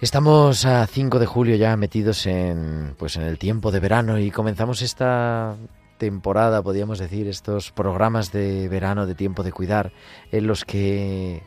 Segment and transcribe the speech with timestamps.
[0.00, 4.30] Estamos a 5 de julio ya metidos en pues en el tiempo de verano y
[4.30, 5.56] comenzamos esta
[5.98, 9.92] temporada, podríamos decir, estos programas de verano de tiempo de cuidar
[10.32, 11.42] en los que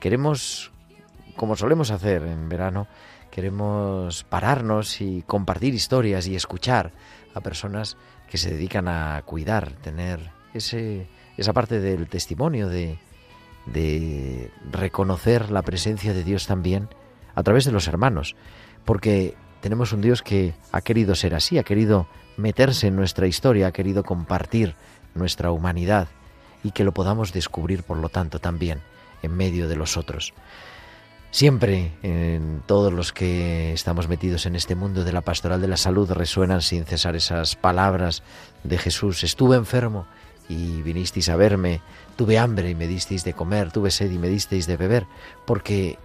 [0.00, 0.72] queremos
[1.36, 2.86] como solemos hacer en verano,
[3.30, 6.92] queremos pararnos y compartir historias y escuchar
[7.34, 7.98] a personas
[8.30, 11.06] que se dedican a cuidar, tener ese
[11.36, 12.96] esa parte del testimonio de
[13.66, 16.88] de reconocer la presencia de Dios también
[17.34, 18.36] a través de los hermanos,
[18.84, 23.68] porque tenemos un Dios que ha querido ser así, ha querido meterse en nuestra historia,
[23.68, 24.74] ha querido compartir
[25.14, 26.08] nuestra humanidad
[26.62, 28.80] y que lo podamos descubrir, por lo tanto, también
[29.22, 30.32] en medio de los otros.
[31.30, 35.76] Siempre en todos los que estamos metidos en este mundo de la pastoral de la
[35.76, 38.24] salud resuenan sin cesar esas palabras
[38.64, 39.22] de Jesús.
[39.22, 40.06] Estuve enfermo
[40.48, 41.82] y vinisteis a verme,
[42.16, 45.06] tuve hambre y me disteis de comer, tuve sed y me disteis de beber,
[45.46, 45.98] porque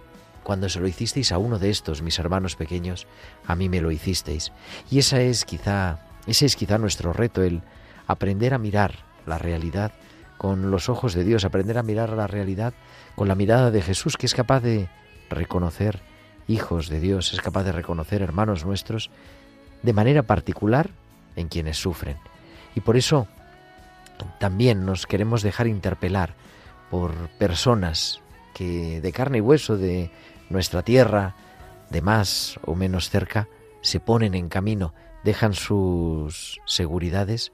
[0.46, 3.08] cuando se lo hicisteis a uno de estos, mis hermanos pequeños,
[3.48, 4.52] a mí me lo hicisteis.
[4.88, 5.98] Y esa es quizá,
[6.28, 7.62] ese es quizá nuestro reto, el
[8.06, 8.94] aprender a mirar
[9.26, 9.90] la realidad
[10.38, 12.74] con los ojos de Dios, aprender a mirar la realidad
[13.16, 14.88] con la mirada de Jesús, que es capaz de
[15.30, 16.00] reconocer
[16.46, 19.10] hijos de Dios, es capaz de reconocer hermanos nuestros
[19.82, 20.90] de manera particular
[21.34, 22.18] en quienes sufren.
[22.76, 23.26] Y por eso
[24.38, 26.34] también nos queremos dejar interpelar
[26.88, 28.20] por personas
[28.56, 30.10] que de carne y hueso de
[30.50, 31.34] nuestra tierra,
[31.90, 33.48] de más o menos cerca,
[33.80, 37.52] se ponen en camino, dejan sus seguridades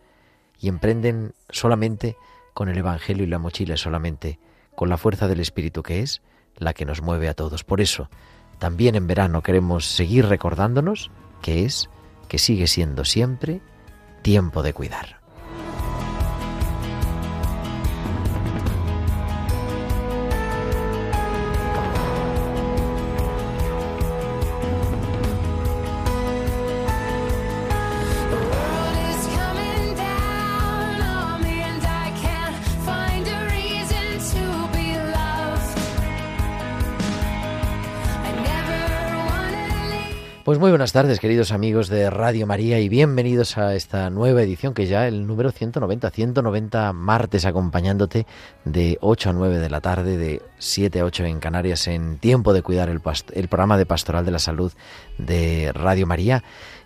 [0.58, 2.16] y emprenden solamente
[2.54, 4.38] con el Evangelio y la mochila, solamente
[4.74, 6.22] con la fuerza del Espíritu que es
[6.56, 7.64] la que nos mueve a todos.
[7.64, 8.08] Por eso,
[8.58, 11.10] también en verano queremos seguir recordándonos
[11.40, 11.88] que es,
[12.28, 13.60] que sigue siendo siempre
[14.22, 15.21] tiempo de cuidar.
[40.72, 45.06] Buenas tardes, queridos amigos de Radio María, y bienvenidos a esta nueva edición que ya
[45.06, 48.26] el número 190, 190 martes acompañándote
[48.64, 52.54] de 8 a 9 de la tarde, de 7 a 8 en Canarias, en tiempo
[52.54, 53.02] de cuidar el,
[53.34, 54.72] el programa de Pastoral de la Salud
[55.18, 56.42] de Radio María.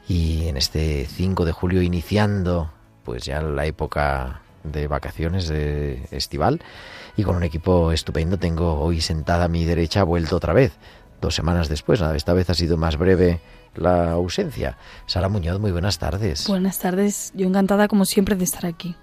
[0.08, 2.72] Y en este 5 de julio, iniciando
[3.04, 6.60] pues ya la época de vacaciones de estival,
[7.16, 10.72] y con un equipo estupendo, tengo hoy sentada a mi derecha, vuelto otra vez
[11.20, 12.00] dos semanas después.
[12.00, 13.40] Esta vez ha sido más breve
[13.76, 14.76] la ausencia.
[15.06, 16.46] Sara Muñoz, muy buenas tardes.
[16.48, 18.96] Buenas tardes, yo encantada como siempre de estar aquí.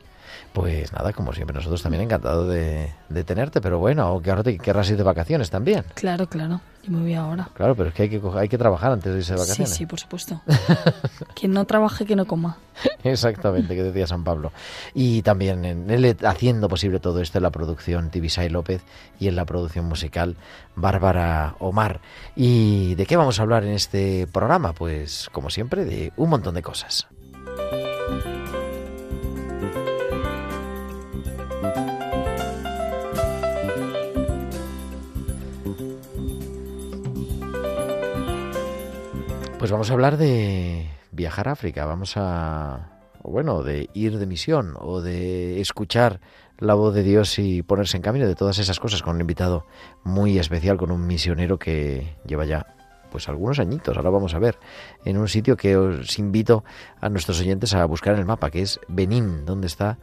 [0.54, 4.56] Pues nada, como siempre, nosotros también encantado de, de tenerte, pero bueno, que ahora te
[4.60, 5.84] querrás ir de vacaciones también.
[5.96, 7.50] Claro, claro, yo me voy ahora.
[7.56, 9.44] Claro, pero es que hay que, co- hay que trabajar antes de irse de Sí,
[9.46, 9.74] vacaciones.
[9.74, 10.42] sí, por supuesto.
[11.36, 12.58] Quien no trabaje, que no coma.
[13.04, 14.52] Exactamente, que decía San Pablo.
[14.94, 18.84] Y también en él haciendo posible todo esto en la producción Tibisay López
[19.20, 20.36] y en la producción musical
[20.76, 22.00] Bárbara Omar.
[22.36, 24.74] ¿Y de qué vamos a hablar en este programa?
[24.74, 27.08] Pues como siempre, de un montón de cosas.
[39.63, 44.74] Pues vamos a hablar de viajar a África, vamos a, bueno, de ir de misión
[44.77, 46.19] o de escuchar
[46.57, 49.65] la voz de Dios y ponerse en camino de todas esas cosas con un invitado
[50.04, 52.75] muy especial, con un misionero que lleva ya
[53.10, 54.60] pues algunos añitos, ahora vamos a ver,
[55.06, 56.66] en un sitio que os invito
[57.00, 59.98] a nuestros oyentes a buscar en el mapa, que es Benín, ¿dónde está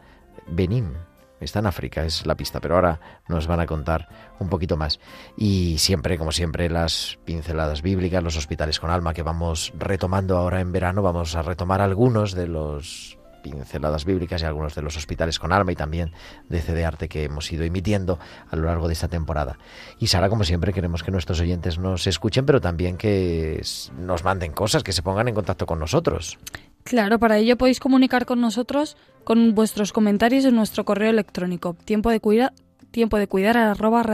[0.46, 0.94] Benín?
[1.40, 4.08] Está en África, es la pista, pero ahora nos van a contar
[4.38, 5.00] un poquito más.
[5.36, 10.60] Y siempre, como siempre, las pinceladas bíblicas, los hospitales con alma que vamos retomando ahora
[10.60, 15.38] en verano, vamos a retomar algunos de los pinceladas bíblicas y algunos de los hospitales
[15.38, 16.12] con alma y también
[16.48, 18.18] de CD Arte que hemos ido emitiendo
[18.50, 19.58] a lo largo de esta temporada.
[19.98, 23.62] Y Sara, como siempre, queremos que nuestros oyentes nos escuchen, pero también que
[23.98, 26.38] nos manden cosas, que se pongan en contacto con nosotros.
[26.84, 32.10] Claro, para ello podéis comunicar con nosotros con vuestros comentarios en nuestro correo electrónico tiempo
[32.10, 32.52] de cuidar
[32.90, 34.04] tiempo de cuidar arroba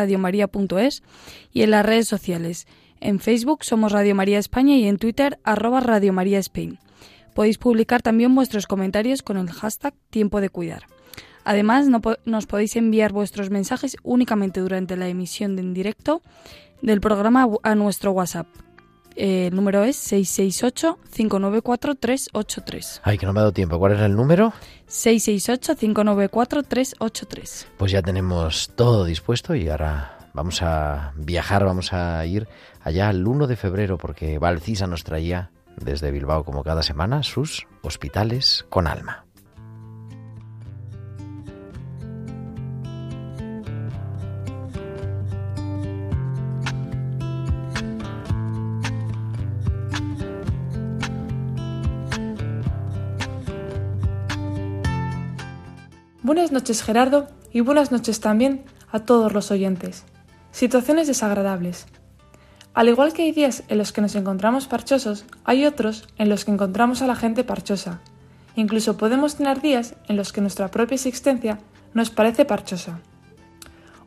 [1.53, 2.67] y en las redes sociales.
[3.01, 6.79] En Facebook somos Radio María España y en Twitter arroba Radio María Spain.
[7.35, 10.85] Podéis publicar también vuestros comentarios con el hashtag tiempo de cuidar.
[11.45, 11.87] Además,
[12.25, 16.23] nos podéis enviar vuestros mensajes únicamente durante la emisión en directo
[16.83, 18.49] del programa a nuestro WhatsApp,
[19.17, 23.01] el número es 668-594-383.
[23.03, 23.77] Ay, que no me ha dado tiempo.
[23.79, 24.53] ¿Cuál es el número?
[24.89, 27.67] 668-594-383.
[27.77, 32.49] Pues ya tenemos todo dispuesto y ahora vamos a viajar, vamos a ir
[32.83, 37.67] allá el 1 de febrero porque Valcisa nos traía desde Bilbao como cada semana sus
[37.83, 39.26] hospitales con alma.
[56.27, 60.03] Buenas noches Gerardo y buenas noches también a todos los oyentes.
[60.51, 61.87] Situaciones desagradables.
[62.75, 66.45] Al igual que hay días en los que nos encontramos parchosos, hay otros en los
[66.45, 68.01] que encontramos a la gente parchosa.
[68.57, 71.61] Incluso podemos tener días en los que nuestra propia existencia
[71.95, 72.99] nos parece parchosa.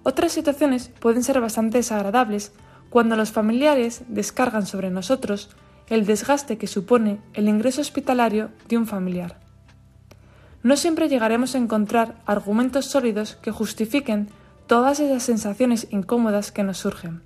[0.04, 2.52] Otras situaciones pueden ser bastante desagradables
[2.90, 5.52] cuando los familiares descargan sobre nosotros
[5.88, 9.49] el desgaste que supone el ingreso hospitalario de un familiar
[10.62, 14.30] no siempre llegaremos a encontrar argumentos sólidos que justifiquen
[14.68, 17.22] todas esas sensaciones incómodas que nos surgen.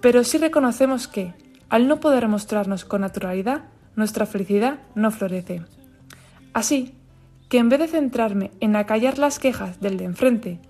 [0.00, 1.34] Pero sí reconocemos que,
[1.68, 5.62] al no poder mostrarnos con naturalidad, nuestra felicidad no florece.
[6.52, 6.94] Así
[7.48, 10.60] que en vez de centrarme en acallar las quejas del de enfrente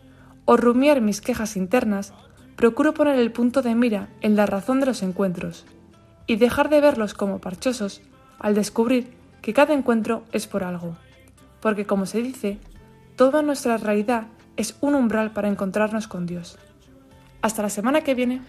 [0.45, 2.13] o rumiar mis quejas internas,
[2.57, 5.67] procuro poner el punto de mira en la razón de los encuentros
[6.27, 8.01] y dejar de verlos como parchosos
[8.39, 9.13] al descubrir
[9.43, 10.97] que cada encuentro es por algo
[11.61, 12.59] porque como se dice,
[13.17, 16.59] toda nuestra realidad es un umbral para encontrarnos con Dios.
[17.43, 18.43] Hasta la semana que viene.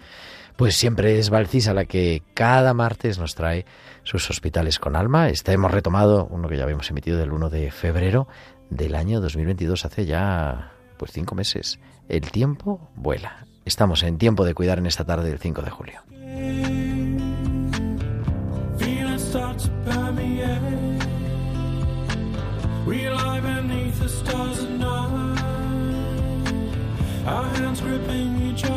[0.56, 3.64] Pues siempre es Valcisa la que cada martes nos trae
[4.02, 5.28] sus hospitales con alma.
[5.28, 8.28] Este hemos retomado uno que ya habíamos emitido del 1 de febrero
[8.68, 11.78] del año 2022, hace ya pues cinco meses.
[12.08, 13.46] El tiempo vuela.
[13.64, 16.00] Estamos en tiempo de cuidar en esta tarde del 5 de julio.
[22.90, 25.38] We lie beneath the stars at night,
[27.24, 28.69] our hands gripping each other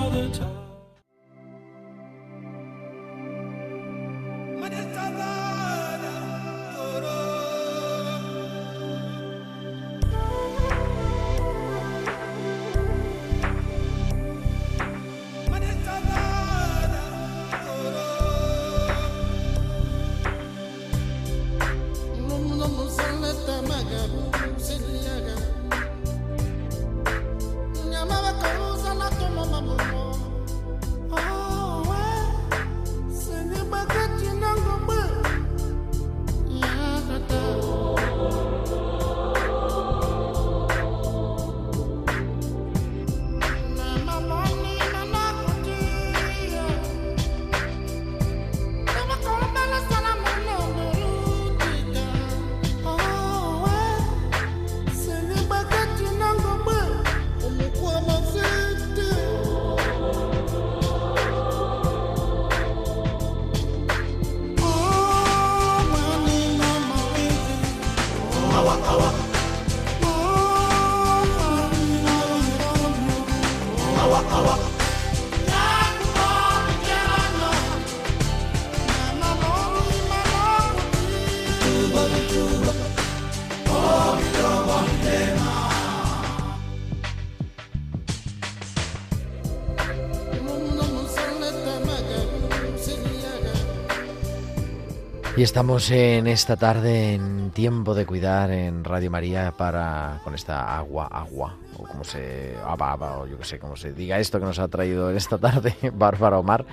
[95.44, 101.08] Estamos en esta tarde en tiempo de cuidar en Radio María para con esta agua,
[101.12, 104.58] agua, o como se aba, o yo que sé, cómo se diga esto que nos
[104.60, 106.66] ha traído en esta tarde Bárbara Omar,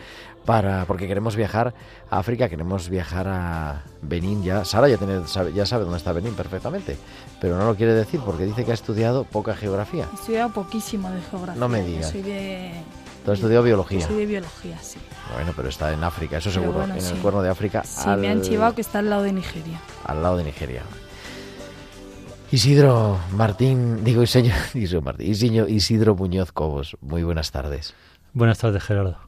[0.45, 1.75] para porque queremos viajar
[2.09, 4.65] a África, queremos viajar a Benín ya.
[4.65, 6.97] Sara ya, tiene, sabe, ya sabe dónde está Benín perfectamente,
[7.41, 10.07] pero no lo quiere decir porque dice que ha estudiado poca geografía.
[10.13, 11.59] He estudiado poquísimo de geografía.
[11.59, 12.11] No me digas.
[12.11, 12.71] Soy de...
[13.25, 14.07] ¿Tú has estudiado biología?
[14.07, 14.99] De biología, sí.
[15.35, 17.13] Bueno, pero está en África, eso Pero seguro, bueno, en sí.
[17.15, 17.85] el cuerno de África.
[17.85, 19.81] Sí, me han chivado que está al lado de Nigeria.
[20.05, 20.83] al lado de Nigeria.
[22.53, 27.95] Isidro Martín, digo Isidro, Isidro Martín, Isidro, Isidro Muñoz Cobos, muy buenas tardes.
[28.33, 29.19] Buenas tardes, Gerardo.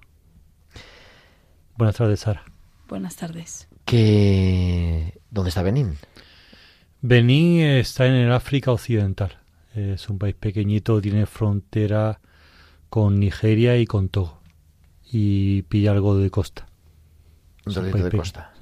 [1.76, 2.42] Buenas tardes, Sara.
[2.88, 3.68] Buenas tardes.
[3.84, 5.20] ¿Qué...
[5.30, 5.96] ¿Dónde está Benín?
[7.00, 9.38] Benín está en el África Occidental.
[9.74, 12.20] Es un país pequeñito, tiene frontera
[12.92, 14.42] con Nigeria y con Togo.
[15.10, 16.66] Y pilla algo de costa.
[17.64, 18.52] Un de costa.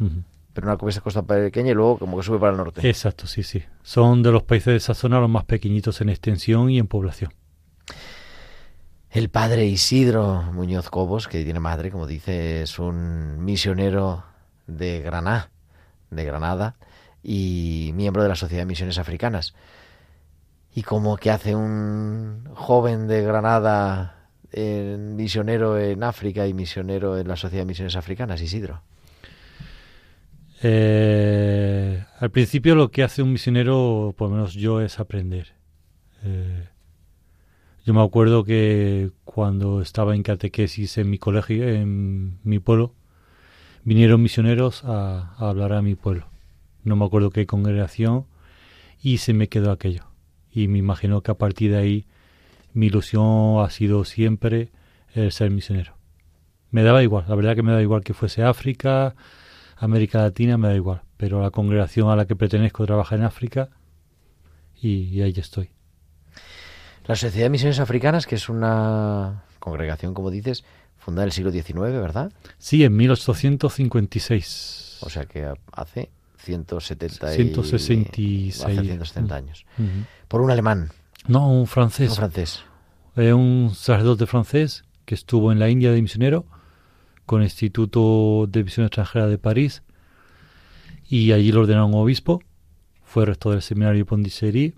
[0.52, 2.88] Pero una costa costa pequeña y luego como que sube para el norte.
[2.88, 3.64] Exacto, sí, sí.
[3.82, 7.34] Son de los países de esa zona los más pequeñitos en extensión y en población.
[9.10, 14.22] El padre Isidro Muñoz Cobos, que tiene madre, como dice, es un misionero
[14.68, 15.50] de Granada,
[16.10, 16.76] de Granada
[17.20, 19.54] y miembro de la Sociedad de Misiones Africanas.
[20.72, 24.19] ¿Y cómo que hace un joven de Granada
[24.52, 28.82] misionero en África y misionero en la Sociedad de Misiones Africanas, Isidro?
[30.62, 35.54] Eh, al principio lo que hace un misionero, por lo menos yo, es aprender.
[36.22, 36.68] Eh,
[37.84, 42.94] yo me acuerdo que cuando estaba en catequesis en mi colegio, en mi pueblo,
[43.84, 46.26] vinieron misioneros a, a hablar a mi pueblo.
[46.84, 48.26] No me acuerdo qué congregación
[49.02, 50.04] y se me quedó aquello.
[50.52, 52.06] Y me imagino que a partir de ahí
[52.72, 54.70] mi ilusión ha sido siempre
[55.14, 55.96] el ser misionero.
[56.70, 59.14] Me daba igual, la verdad que me da igual que fuese África,
[59.76, 61.02] América Latina, me da igual.
[61.16, 63.68] Pero la congregación a la que pertenezco trabaja en África
[64.80, 65.70] y, y ahí estoy.
[67.06, 70.64] La Sociedad de Misiones Africanas, que es una congregación, como dices,
[70.96, 72.32] fundada en el siglo XIX, ¿verdad?
[72.58, 74.98] Sí, en 1856.
[75.02, 77.36] O sea que hace 170 y...
[77.36, 78.64] 166.
[78.64, 79.66] Hace 170 años.
[80.28, 80.90] Por un alemán,
[81.26, 82.10] No, un francés.
[82.10, 82.64] un francés.
[83.16, 86.46] Eh, un sacerdote francés que estuvo en la India de misionero
[87.26, 89.82] con el Instituto de Misión Extranjera de París
[91.08, 92.40] y allí lo ordenaron obispo.
[93.02, 94.74] Fue rector del seminario de Pondicéry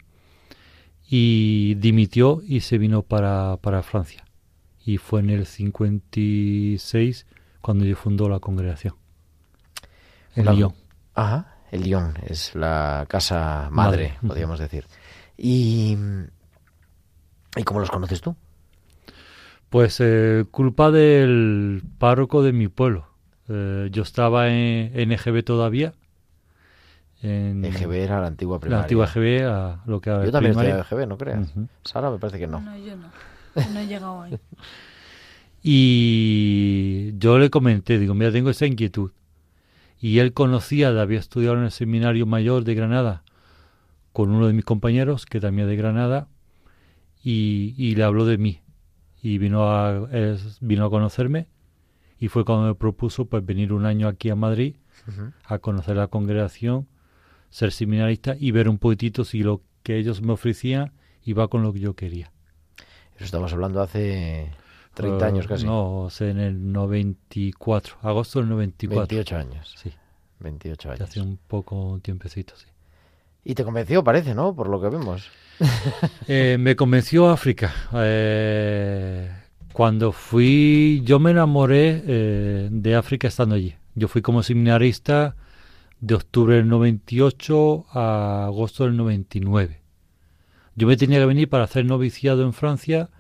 [1.09, 4.25] y dimitió y se vino para, para Francia.
[4.85, 7.27] Y fue en el 56
[7.61, 8.95] cuando yo fundó la congregación.
[10.35, 10.75] En Lyon.
[11.15, 14.87] Ajá, el Lyon es la casa madre, Madre, podríamos decir.
[15.45, 15.97] Y,
[17.57, 18.37] ¿Y cómo los conoces tú?
[19.71, 23.09] Pues eh, culpa del párroco de mi pueblo.
[23.49, 25.95] Eh, yo estaba en, en EGB todavía.
[27.23, 28.83] En EGB era la antigua la primaria.
[28.83, 30.79] antigua EGB, a lo que ahora Yo también estoy en.
[30.79, 31.53] EGB, no creas.
[31.83, 32.61] Sara me parece que no.
[32.61, 33.11] No, yo no.
[33.73, 34.39] No he llegado ahí.
[35.65, 39.13] Y yo le comenté, digo, mira, tengo esa inquietud.
[40.01, 43.23] Y él conocía, había estudiado en el seminario mayor de Granada
[44.13, 46.29] con uno de mis compañeros, que también es de Granada,
[47.23, 48.61] y, y le habló de mí.
[49.23, 51.47] Y vino a, es- vino a conocerme
[52.19, 54.77] y fue cuando me propuso pues venir un año aquí a Madrid
[55.45, 56.87] a conocer la congregación,
[57.51, 60.93] ser seminarista y ver un poquitito si lo que ellos me ofrecían
[61.25, 62.31] iba con lo que yo quería.
[63.17, 64.51] Eso estamos hablando hace
[64.95, 65.67] 30 Eh, años casi.
[65.67, 69.17] No, o sea, en el 94, agosto del 94.
[69.17, 69.75] 28 años.
[69.77, 69.93] Sí,
[70.41, 71.09] 28 ya años.
[71.11, 72.67] hace un poco un tiempecito, sí.
[73.45, 74.55] Y te convenció, parece, ¿no?
[74.55, 75.31] Por lo que vemos.
[76.29, 77.73] Eh, me convenció África.
[77.95, 79.31] Eh,
[79.73, 83.75] cuando fui, yo me enamoré eh, de África estando allí.
[83.95, 85.37] Yo fui como seminarista
[86.01, 89.83] de octubre del 98 a agosto del 99.
[90.75, 93.11] Yo me tenía que venir para hacer noviciado en Francia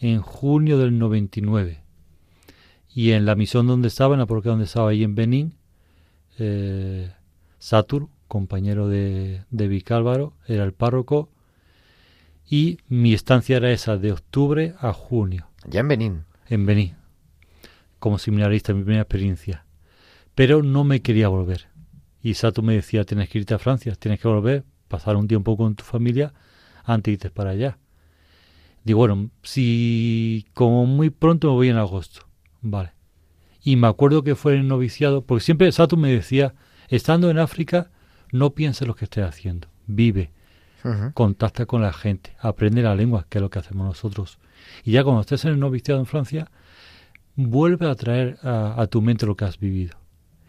[0.00, 1.82] en junio del 99.
[2.92, 5.54] Y en la misión donde estaba, en la parroquia donde estaba ahí en Benín,
[6.38, 7.12] eh,
[7.58, 11.28] Satur, compañero de, de Vicálvaro, era el párroco,
[12.48, 16.24] y mi estancia era esa, de octubre a junio, Ya en Benín.
[16.48, 16.94] en Benín,
[17.98, 19.66] como seminarista, mi primera experiencia.
[20.34, 21.68] Pero no me quería volver.
[22.22, 25.56] Y Satur me decía, tienes que irte a Francia, tienes que volver, pasar un tiempo
[25.56, 26.32] con tu familia
[26.84, 27.78] antes de irte para allá.
[28.84, 32.26] Digo, bueno, si como muy pronto me voy en agosto,
[32.62, 32.92] vale.
[33.62, 36.54] Y me acuerdo que fue en el noviciado, porque siempre Satur me decía,
[36.88, 37.90] estando en África,
[38.32, 40.30] no pienses lo que estés haciendo, vive,
[41.14, 44.38] contacta con la gente, aprende la lengua, que es lo que hacemos nosotros.
[44.84, 46.50] Y ya cuando estés en el noviciado en Francia,
[47.36, 49.96] vuelve a traer a, a tu mente lo que has vivido.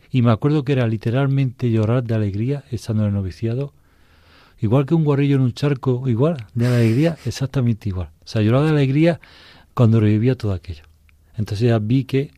[0.09, 3.73] Y me acuerdo que era literalmente llorar de alegría estando en el noviciado.
[4.59, 8.09] Igual que un guarrillo en un charco, igual, de alegría, exactamente igual.
[8.23, 9.19] O sea, lloraba de alegría
[9.73, 10.83] cuando revivía todo aquello.
[11.35, 12.31] Entonces ya vi que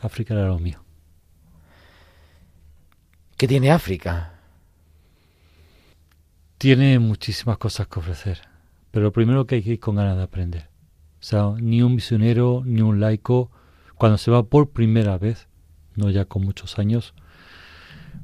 [0.00, 0.84] África era lo mío.
[3.36, 4.31] ¿Qué tiene África?
[6.62, 8.42] Tiene muchísimas cosas que ofrecer,
[8.92, 10.68] pero lo primero que hay que ir con ganas de aprender.
[11.14, 13.50] O sea, ni un misionero ni un laico,
[13.96, 15.48] cuando se va por primera vez,
[15.96, 17.14] no ya con muchos años,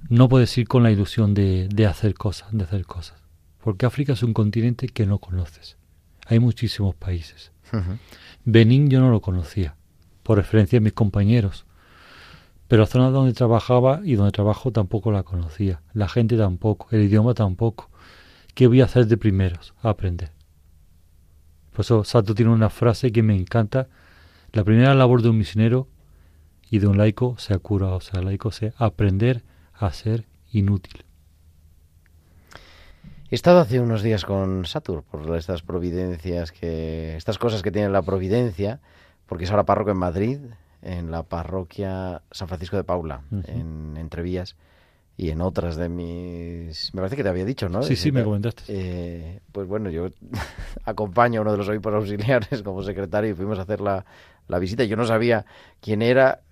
[0.09, 3.21] no puedes ir con la ilusión de, de hacer cosas, de hacer cosas.
[3.61, 5.77] Porque África es un continente que no conoces.
[6.25, 7.51] Hay muchísimos países.
[8.45, 9.75] Benín yo no lo conocía,
[10.23, 11.67] por referencia a mis compañeros.
[12.69, 15.83] Pero la zona donde trabajaba y donde trabajo tampoco la conocía.
[15.93, 17.91] La gente tampoco, el idioma tampoco.
[18.59, 19.73] ¿Qué voy a hacer de primeros?
[19.83, 20.33] aprender.
[21.71, 23.87] Por eso Sato tiene una frase que me encanta.
[24.51, 25.87] La primera labor de un misionero
[26.69, 31.05] y de un laico se cura, o sea, laico se aprender a ser inútil.
[33.31, 37.91] He estado hace unos días con Satur por estas providencias que estas cosas que tiene
[37.91, 38.81] la providencia,
[39.27, 40.41] porque es ahora párroco en Madrid,
[40.83, 44.57] en la parroquia San Francisco de Paula, en Entrevías
[45.21, 46.95] y en otras de mis...
[46.95, 47.83] Me parece que te había dicho, ¿no?
[47.83, 48.63] Sí, sí, me comentaste.
[48.69, 50.07] Eh, pues bueno, yo
[50.85, 54.07] acompaño a uno de los obispos auxiliares como secretario y fuimos a hacer la,
[54.47, 54.85] la visita.
[54.85, 55.45] Yo no sabía
[55.81, 56.43] quién era,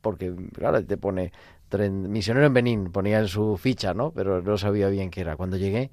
[0.00, 1.32] porque claro, te pone
[1.78, 4.10] misionero en Benín, ponía en su ficha, ¿no?
[4.10, 5.36] Pero no sabía bien qué era.
[5.36, 5.92] Cuando llegué,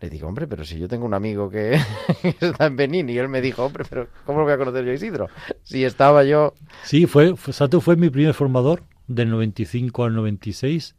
[0.00, 1.80] le digo, hombre, pero si yo tengo un amigo que
[2.40, 4.92] está en Benín y él me dijo, hombre, pero ¿cómo lo voy a conocer yo
[4.92, 5.26] Isidro?
[5.64, 6.54] Si estaba yo...
[6.84, 10.94] Sí, fue, Sato fue mi primer formador del 95 al 96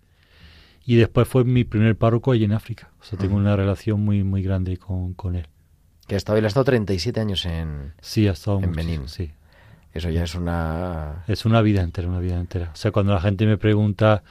[0.88, 2.92] y después fue mi primer párroco allí en África.
[3.02, 5.48] O sea, tengo una relación muy muy grande con, con él.
[6.08, 9.10] Que ha estado, él ha estado 37 años en, sí, ha estado en Benín.
[9.10, 9.32] Sí.
[9.94, 11.26] Eso ya es una...
[11.28, 12.72] Es una vida entera, una vida entera.
[12.74, 14.24] O sea, cuando la gente me pregunta,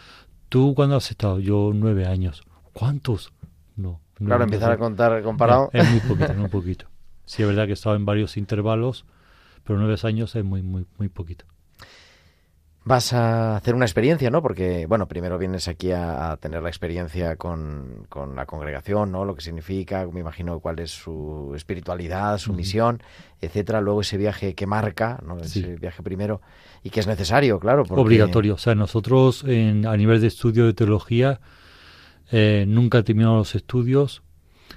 [0.48, 1.40] ¿tú cuándo has estado?
[1.40, 2.42] Yo nueve años.
[2.72, 3.34] ¿Cuántos?
[3.76, 5.68] No, Claro, empezar a contar comparado.
[5.74, 6.86] Es, muy poquito, muy poquito.
[7.26, 9.04] Sí, es verdad que he estado en varios intervalos,
[9.62, 11.44] pero nueve años es muy, muy, muy poquito.
[12.86, 14.40] Vas a hacer una experiencia, ¿no?
[14.40, 19.24] Porque, bueno, primero vienes aquí a, tener la experiencia con, con, la congregación, ¿no?
[19.24, 23.02] Lo que significa, me imagino cuál es su espiritualidad, su misión,
[23.40, 23.80] etcétera.
[23.80, 25.36] Luego ese viaje que marca, ¿no?
[25.38, 26.40] Ese viaje primero
[26.84, 27.82] y que es necesario, claro.
[27.88, 28.54] Obligatorio.
[28.54, 31.40] O sea, nosotros en, a nivel de estudio de teología
[32.30, 34.22] eh, nunca he terminado los estudios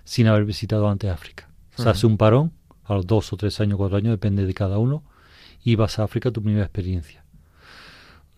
[0.03, 1.47] sin haber visitado antes África.
[1.75, 2.53] Se hace un parón,
[2.85, 5.03] a los dos o tres años, cuatro años, depende de cada uno,
[5.63, 7.23] y vas a África tu primera experiencia.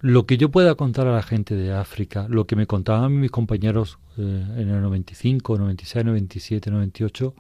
[0.04, 3.30] Lo que yo pueda contar a la gente de África, lo que me contaban mis
[3.30, 4.22] compañeros eh,
[4.58, 7.36] en el 95, 96, 97, 98,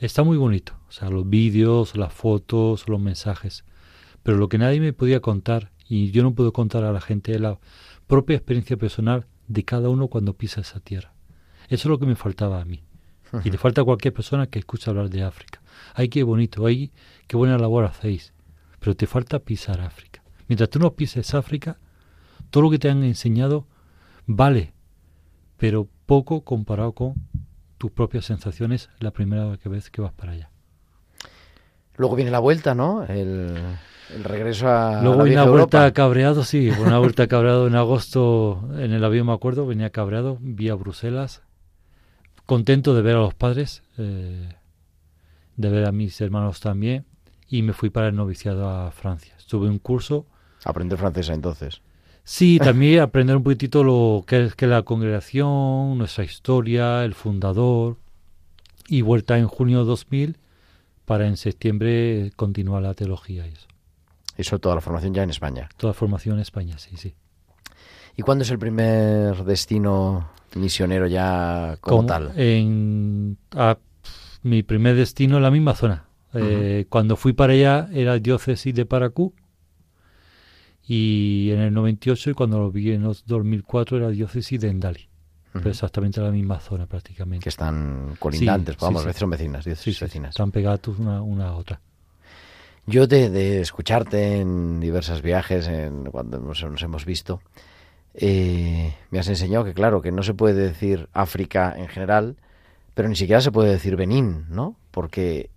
[0.00, 0.74] está muy bonito.
[0.88, 3.64] O sea, los vídeos, las fotos, los mensajes.
[4.24, 7.32] Pero lo que nadie me podía contar, y yo no puedo contar a la gente,
[7.32, 7.60] es la
[8.08, 11.12] propia experiencia personal de cada uno cuando pisa esa tierra.
[11.68, 12.82] Eso es lo que me faltaba a mí.
[13.44, 15.62] Y le falta a cualquier persona que escuche hablar de África.
[15.94, 16.90] Ay, qué bonito, ay,
[17.28, 18.32] qué buena labor hacéis.
[18.80, 20.24] Pero te falta pisar África.
[20.48, 21.78] Mientras tú no pises África,
[22.54, 23.66] todo lo que te han enseñado
[24.26, 24.74] vale,
[25.56, 27.14] pero poco comparado con
[27.78, 30.50] tus propias sensaciones la primera vez que vas para allá.
[31.96, 33.02] Luego viene la vuelta, ¿no?
[33.06, 33.56] El,
[34.14, 35.02] el regreso a.
[35.02, 39.32] Luego viene una vuelta cabreado, sí, una vuelta cabreado en agosto en el avión, me
[39.32, 41.42] acuerdo, venía cabreado, vía Bruselas,
[42.46, 44.48] contento de ver a los padres, eh,
[45.56, 47.04] de ver a mis hermanos también,
[47.48, 49.34] y me fui para el noviciado a Francia.
[49.36, 50.28] Estuve un curso.
[50.64, 51.82] Aprender francés entonces.
[52.24, 57.98] Sí, también aprender un poquitito lo que es que la congregación, nuestra historia, el fundador,
[58.88, 60.38] y vuelta en junio 2000
[61.04, 63.66] para en septiembre continuar la teología y eso.
[64.36, 65.68] Eso toda la formación ya en España.
[65.76, 67.14] Toda la formación en España, sí, sí.
[68.16, 72.32] ¿Y cuándo es el primer destino misionero ya como, tal?
[72.36, 73.36] En,
[74.42, 76.04] mi primer destino en la misma zona.
[76.32, 79.34] Eh, cuando fui para allá era diócesis de Paracú
[80.86, 85.08] y en el 98 y cuando lo vi en el 2004 era diócesis de Endali.
[85.52, 87.44] Pero exactamente la misma zona prácticamente.
[87.44, 90.30] Que están colindantes, vamos, son vecinas, diócesis vecinas.
[90.30, 91.80] Están pegadas una, una a otra.
[92.86, 97.40] Yo de, escucharte en diversos viajes, en, cuando nos, hemos visto,
[98.14, 102.36] eh, me has enseñado que claro, que no se puede decir África en general,
[102.94, 104.76] pero ni siquiera se puede decir Benín, ¿no?
[104.90, 105.50] Porque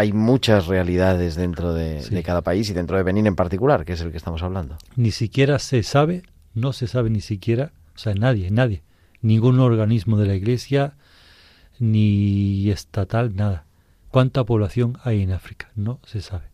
[0.00, 3.92] hay muchas realidades dentro de, de, cada país y dentro de Benín en particular, que
[3.92, 4.76] es el que estamos hablando.
[4.96, 6.22] Ni siquiera se sabe,
[6.54, 8.82] no se sabe ni siquiera, o sea, nadie, nadie,
[9.20, 10.96] ningún organismo de la Iglesia,
[11.78, 13.66] ni estatal, nada.
[14.08, 15.70] ¿Cuánta población hay en África?
[15.74, 16.50] No se sabe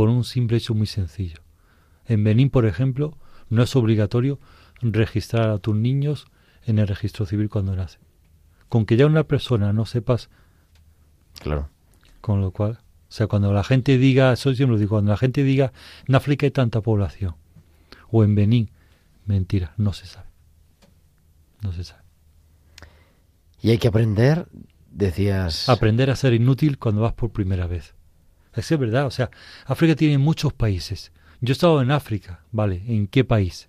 [0.00, 1.42] por un simple hecho muy sencillo.
[2.06, 3.18] En Benín, por ejemplo,
[3.50, 4.38] no es obligatorio
[4.80, 6.26] registrar a tus niños
[6.64, 8.00] en el registro civil cuando nacen.
[8.70, 10.30] Con que ya una persona no sepas.
[11.40, 11.68] Claro.
[12.20, 15.16] Con lo cual, o sea, cuando la gente diga, eso siempre lo digo, cuando la
[15.16, 15.72] gente diga,
[16.06, 17.34] en África hay tanta población,
[18.10, 18.70] o en Benín,
[19.26, 20.28] mentira, no se sabe.
[21.62, 22.02] No se sabe.
[23.62, 24.46] Y hay que aprender,
[24.90, 25.68] decías.
[25.68, 27.94] Aprender a ser inútil cuando vas por primera vez.
[28.54, 29.30] Es verdad, o sea,
[29.66, 31.12] África tiene muchos países.
[31.40, 32.82] Yo he estado en África, ¿vale?
[32.86, 33.68] ¿En qué país?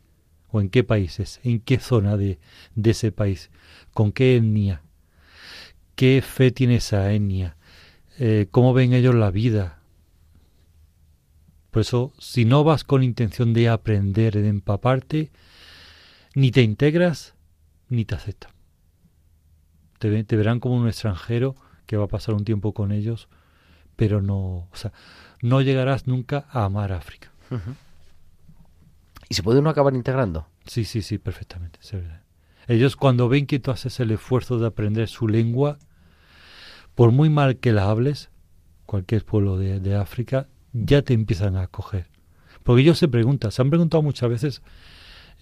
[0.49, 1.39] ¿O en qué países?
[1.43, 2.39] ¿En qué zona de,
[2.75, 3.49] de ese país?
[3.93, 4.81] ¿Con qué etnia?
[5.95, 7.55] ¿Qué fe tiene esa etnia?
[8.19, 9.79] Eh, ¿Cómo ven ellos la vida?
[11.71, 15.31] Por eso, si no vas con intención de aprender, de empaparte,
[16.35, 17.33] ni te integras,
[17.87, 18.51] ni te aceptan.
[19.99, 23.29] Te, te verán como un extranjero que va a pasar un tiempo con ellos,
[23.95, 24.91] pero no, o sea,
[25.41, 27.31] no llegarás nunca a amar África.
[29.29, 30.47] ¿Y se puede uno acabar integrando?
[30.65, 31.79] Sí, sí, sí, perfectamente.
[31.81, 32.21] es verdad.
[32.67, 35.79] Ellos cuando ven que tú haces el esfuerzo de aprender su lengua,
[36.95, 38.29] por muy mal que la hables,
[38.85, 42.07] cualquier pueblo de, África, ya te empiezan a acoger.
[42.63, 44.61] Porque ellos se preguntan, se han preguntado muchas veces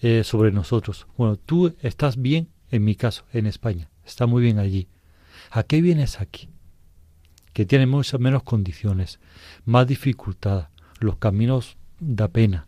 [0.00, 1.06] eh, sobre nosotros.
[1.16, 4.88] Bueno, tú estás bien, en mi caso, en España, está muy bien allí.
[5.50, 6.48] ¿A qué vienes aquí?
[7.52, 9.18] Que tiene muchas menos condiciones,
[9.64, 10.68] más dificultad,
[11.00, 12.66] los caminos da pena.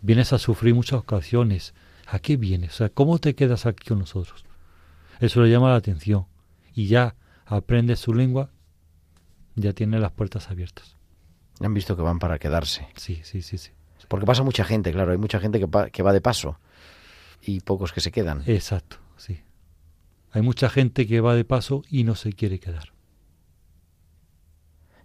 [0.00, 1.74] Vienes a sufrir muchas ocasiones.
[2.06, 2.74] ¿A qué vienes?
[2.74, 4.44] O sea, ¿cómo te quedas aquí con nosotros?
[5.18, 6.26] Eso le llama la atención.
[6.74, 7.16] Y ya
[7.46, 8.50] aprendes su lengua,
[9.54, 10.96] ya tiene las puertas abiertas.
[11.60, 12.86] Han visto que van para quedarse.
[12.96, 13.70] Sí, sí, sí, sí.
[14.08, 15.12] Porque pasa mucha gente, claro.
[15.12, 16.58] Hay mucha gente que, pa- que va de paso
[17.40, 18.42] y pocos que se quedan.
[18.46, 19.40] Exacto, sí.
[20.32, 22.92] Hay mucha gente que va de paso y no se quiere quedar.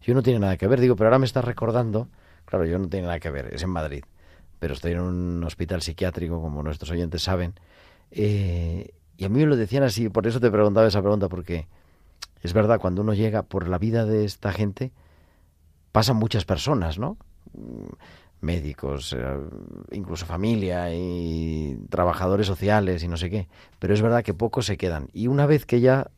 [0.01, 2.10] Yo no tiene nada que ver, digo, pero ahora me estás recordando.
[2.45, 4.04] Claro, yo no tiene nada que ver, es en Madrid.
[4.60, 7.54] Pero estoy en un hospital psiquiátrico, como nuestros oyentes saben.
[8.12, 11.67] eh, y a mí me lo decían así, por eso te preguntaba esa pregunta, porque
[12.41, 14.91] es verdad, cuando uno llega por la vida de esta gente,
[15.91, 17.17] pasan muchas personas, ¿no?
[17.54, 17.93] Mm,
[18.41, 19.38] Médicos, eh,
[19.91, 23.47] incluso familia y trabajadores sociales y no sé qué.
[23.77, 25.10] Pero es verdad que pocos se quedan.
[25.13, 26.10] Y una vez que ya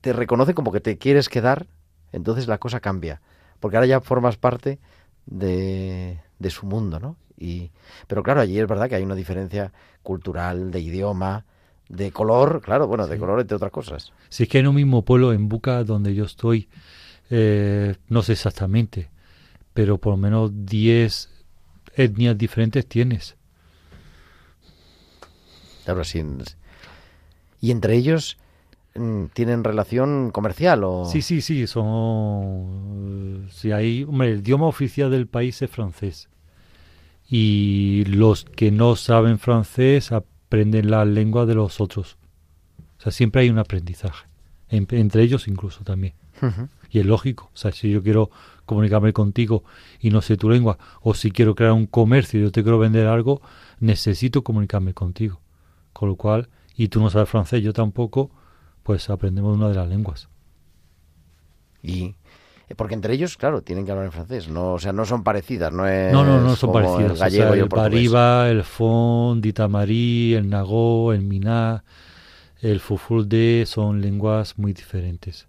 [0.00, 1.66] te reconoce como que te quieres quedar,
[2.12, 3.20] entonces la cosa cambia.
[3.58, 4.78] Porque ahora ya formas parte
[5.26, 7.16] de, de su mundo, ¿no?
[7.36, 7.72] Y,
[8.06, 9.72] pero claro, allí es verdad que hay una diferencia
[10.04, 11.46] cultural, de idioma,
[11.88, 13.20] de color, claro, bueno, de Sí.
[13.20, 14.12] color entre otras cosas.
[14.28, 16.68] Si es que en un mismo pueblo, en Buca, donde yo estoy,
[17.30, 19.08] eh, no sé exactamente,
[19.74, 21.30] pero por lo menos 10
[21.94, 23.36] etnias diferentes tienes.
[25.84, 26.22] Claro, sí.
[27.60, 28.38] Y entre ellos
[28.96, 33.48] mm, tienen relación comercial o Sí, sí, sí, son...
[33.52, 36.28] Si hay, hombre, el idioma oficial del país es francés.
[37.28, 40.12] Y los que no saben francés
[40.46, 42.16] aprenden la lengua de los otros.
[42.98, 44.26] O sea, siempre hay un aprendizaje.
[44.68, 46.14] En- entre ellos incluso también.
[46.90, 47.50] Y es lógico.
[47.52, 48.30] O sea, si yo quiero
[48.64, 49.64] comunicarme contigo
[50.00, 52.78] y no sé tu lengua, o si quiero crear un comercio y yo te quiero
[52.78, 53.40] vender algo,
[53.80, 55.40] necesito comunicarme contigo.
[55.92, 58.30] Con lo cual, y tú no sabes francés, yo tampoco,
[58.82, 60.28] pues aprendemos una de las lenguas.
[61.82, 62.14] Y
[62.74, 65.72] porque entre ellos, claro, tienen que hablar en francés, no, o sea, no son parecidas,
[65.72, 67.12] no es No, no, no son como parecidas.
[67.12, 67.68] el gallego o sea, y el el.
[67.68, 71.84] Bariba, el Fon, Ditamarí, el Nagó, el Miná,
[72.60, 75.46] el Fufulde son lenguas muy diferentes.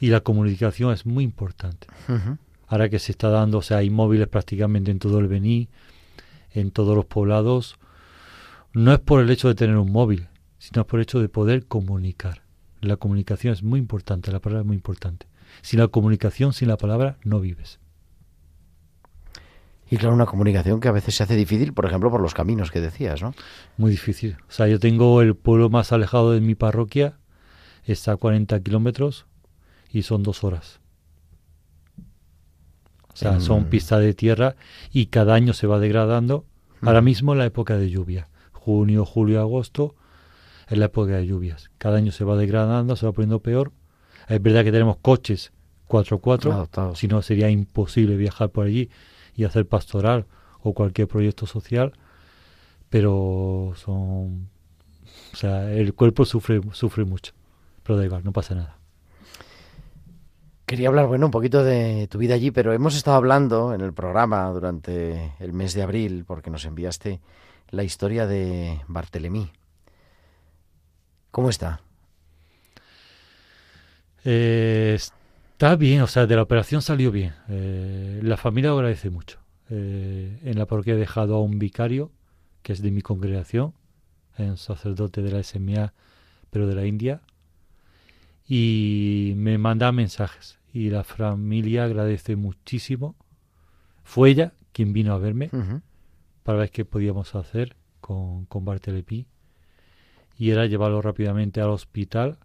[0.00, 1.86] Y la comunicación es muy importante.
[2.66, 5.68] Ahora que se está dando, o sea, hay móviles prácticamente en todo el Bení,
[6.52, 7.78] en todos los poblados,
[8.74, 11.64] no es por el hecho de tener un móvil, sino por el hecho de poder
[11.64, 12.42] comunicar.
[12.80, 15.26] La comunicación es muy importante, la palabra es muy importante.
[15.62, 17.78] Sin la comunicación, sin la palabra, no vives.
[19.88, 22.70] Y claro, una comunicación que a veces se hace difícil, por ejemplo, por los caminos
[22.72, 23.34] que decías, ¿no?
[23.76, 24.36] Muy difícil.
[24.48, 27.18] O sea, yo tengo el pueblo más alejado de mi parroquia,
[27.84, 29.26] está a 40 kilómetros
[29.92, 30.80] y son dos horas.
[33.12, 33.66] O sea, son Mm.
[33.66, 34.56] pistas de tierra
[34.92, 36.44] y cada año se va degradando.
[36.82, 39.94] Ahora mismo en la época de lluvia, junio, julio, agosto,
[40.66, 41.70] es la época de lluvias.
[41.78, 43.72] Cada año se va degradando, se va poniendo peor.
[44.28, 45.52] Es verdad que tenemos coches
[45.88, 46.98] 4x4, Adaptados.
[46.98, 48.90] si no sería imposible viajar por allí
[49.34, 50.26] y hacer pastoral
[50.62, 51.92] o cualquier proyecto social,
[52.90, 54.48] pero son...
[55.32, 57.32] O sea, el cuerpo sufre, sufre mucho,
[57.82, 58.78] pero da igual, no pasa nada.
[60.64, 63.92] Quería hablar, bueno, un poquito de tu vida allí, pero hemos estado hablando en el
[63.92, 67.20] programa durante el mes de abril, porque nos enviaste
[67.70, 69.52] la historia de Bartelemí.
[71.36, 71.82] ¿Cómo está?
[74.24, 77.34] Eh, está bien, o sea, de la operación salió bien.
[77.50, 79.38] Eh, la familia lo agradece mucho.
[79.68, 82.10] Eh, en la parroquia he dejado a un vicario,
[82.62, 83.74] que es de mi congregación,
[84.38, 85.92] un sacerdote de la SMA,
[86.48, 87.20] pero de la India,
[88.48, 90.58] y me manda mensajes.
[90.72, 93.14] Y la familia agradece muchísimo.
[94.04, 95.50] Fue ella quien vino a verme
[96.44, 99.26] para ver qué podíamos hacer con, con Bartelepí.
[100.38, 102.38] Y era llevarlo rápidamente al hospital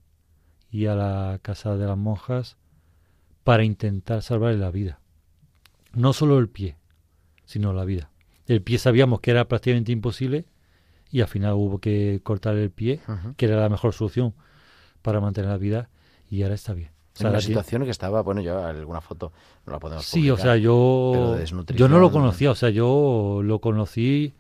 [0.72, 2.58] y a la casa de las monjas
[3.44, 5.00] para intentar salvarle la vida.
[5.94, 6.78] No solo el pie,
[7.46, 8.10] sino la vida.
[8.48, 10.46] El pie sabíamos que era prácticamente imposible
[11.12, 13.02] y al final hubo que cortar el pie,
[13.36, 14.34] que era la mejor solución
[15.02, 15.90] para mantener la vida
[16.30, 16.92] y ahora está bien.
[17.14, 19.34] O sea, En una situación que estaba, bueno, yo alguna foto
[19.66, 21.38] no la podemos Sí, o sea, yo,
[21.76, 24.34] yo no lo conocía, o sea, yo lo conocí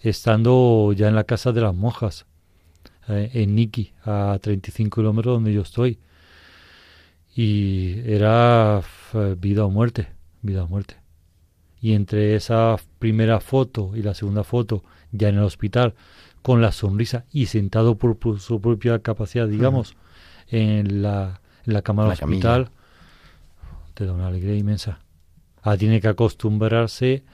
[0.00, 2.26] estando ya en la casa de las monjas,
[3.10, 5.98] eh, en Niki, a 35 kilómetros donde yo estoy.
[7.34, 8.82] Y era
[9.38, 10.08] vida o muerte,
[10.42, 10.96] vida o muerte.
[11.80, 15.94] Y entre esa primera foto y la segunda foto, ya en el hospital,
[16.42, 19.96] con la sonrisa y sentado por, por su propia capacidad, digamos,
[20.48, 22.38] en, la, en la cama del camilla.
[22.38, 22.70] hospital,
[23.94, 25.00] te da una alegría inmensa.
[25.62, 27.24] Ah, tiene que acostumbrarse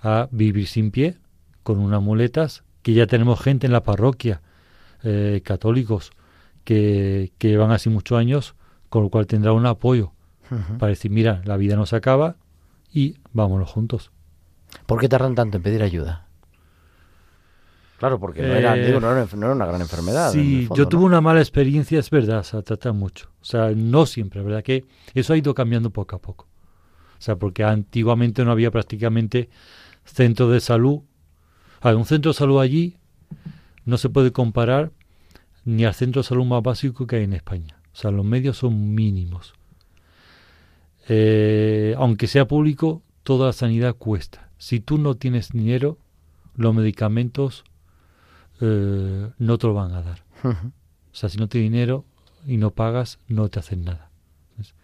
[0.00, 1.16] a vivir sin pie,
[1.62, 4.40] con unas muletas, que ya tenemos gente en la parroquia,
[5.04, 6.12] eh, católicos,
[6.64, 8.54] que, que llevan así muchos años,
[8.88, 10.12] con lo cual tendrá un apoyo
[10.78, 12.36] para decir, mira, la vida no se acaba
[12.92, 14.10] y vámonos juntos.
[14.86, 16.26] ¿Por qué tardan tanto en pedir ayuda?
[17.98, 20.26] Claro, porque no, era, Eh, digo, no, era, no era una gran enfermedad.
[20.26, 20.88] en Sí, fondo, yo ¿no?
[20.90, 23.28] tuve una mala experiencia, es verdad, se trata mucho.
[23.40, 24.62] O sea, no siempre, ¿verdad?
[24.62, 24.84] Que
[25.14, 26.48] eso ha ido cambiando poco a poco.
[27.18, 29.48] O sea, porque antiguamente no había prácticamente
[30.04, 31.00] centro de salud.
[31.80, 32.98] A ver, un centro de salud allí
[33.84, 34.92] no se puede comparar
[35.64, 37.78] ni al centro de salud más básico que hay en España.
[37.92, 39.54] O sea, los medios son mínimos.
[41.08, 44.50] Eh, aunque sea público, toda la sanidad cuesta.
[44.58, 45.98] Si tú no tienes dinero,
[46.56, 47.64] los medicamentos
[48.60, 50.24] eh, no te lo van a dar.
[50.44, 52.04] O sea, si no tienes dinero
[52.46, 54.10] y no pagas, no te hacen nada.
[54.56, 54.74] ¿Ves?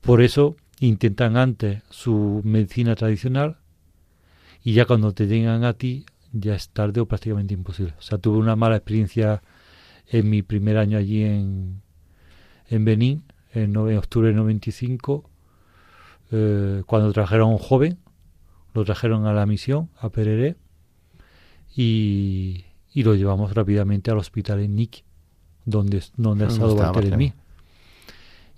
[0.00, 3.58] Por eso intentan antes su medicina tradicional
[4.62, 7.94] y ya cuando te llegan a ti ya es tarde o prácticamente imposible.
[7.98, 9.42] O sea, tuve una mala experiencia
[10.06, 11.82] en mi primer año allí en,
[12.68, 15.28] en Benín, en, en octubre del 95,
[16.30, 17.98] eh, cuando trajeron a un joven,
[18.74, 20.56] lo trajeron a la misión, a Pereré,
[21.74, 25.04] y, y lo llevamos rápidamente al hospital en Nick,
[25.64, 27.32] donde, donde ha ¿Dónde estado Barthélemy.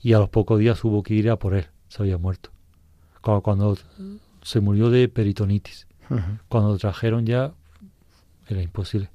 [0.03, 2.51] Y a los pocos días hubo que ir a por él, se había muerto.
[3.21, 3.77] Cuando, cuando
[4.43, 5.87] se murió de peritonitis.
[6.49, 7.55] Cuando lo trajeron ya
[8.55, 9.11] era imposible.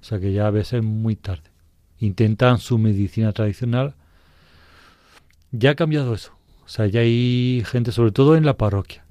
[0.00, 1.50] O sea que ya a veces es muy tarde.
[1.98, 3.94] Intentan su medicina tradicional.
[5.50, 6.32] Ya ha cambiado eso.
[6.64, 9.04] O sea, ya hay gente, sobre todo en la parroquia.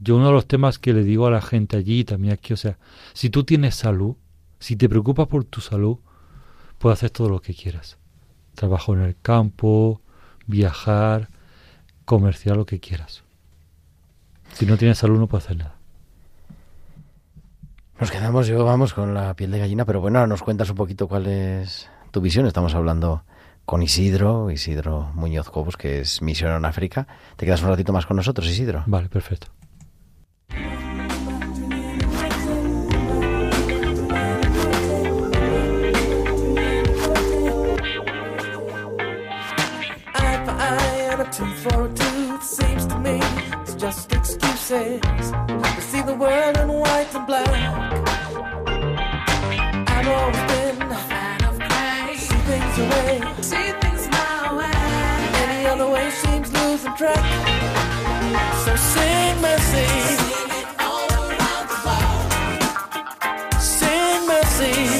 [0.00, 2.52] Yo uno de los temas que le digo a la gente allí y también aquí,
[2.52, 2.78] o sea,
[3.14, 4.16] si tú tienes salud,
[4.58, 5.98] si te preocupas por tu salud,
[6.78, 7.98] puedes hacer todo lo que quieras.
[8.54, 10.02] Trabajo en el campo,
[10.46, 11.30] viajar,
[12.04, 13.22] comerciar, lo que quieras.
[14.52, 15.77] Si no tienes salud no puedes hacer nada.
[18.00, 20.76] Nos quedamos, yo vamos, con la piel de gallina, pero bueno, ahora nos cuentas un
[20.76, 22.46] poquito cuál es tu visión.
[22.46, 23.24] Estamos hablando
[23.64, 27.08] con Isidro, Isidro Muñoz Cobos, que es misionero en África.
[27.34, 28.84] Te quedas un ratito más con nosotros, Isidro.
[28.86, 29.48] Vale, perfecto.
[56.98, 57.24] track.
[58.64, 60.18] So sing me, sing.
[63.60, 64.97] Sing me, sing.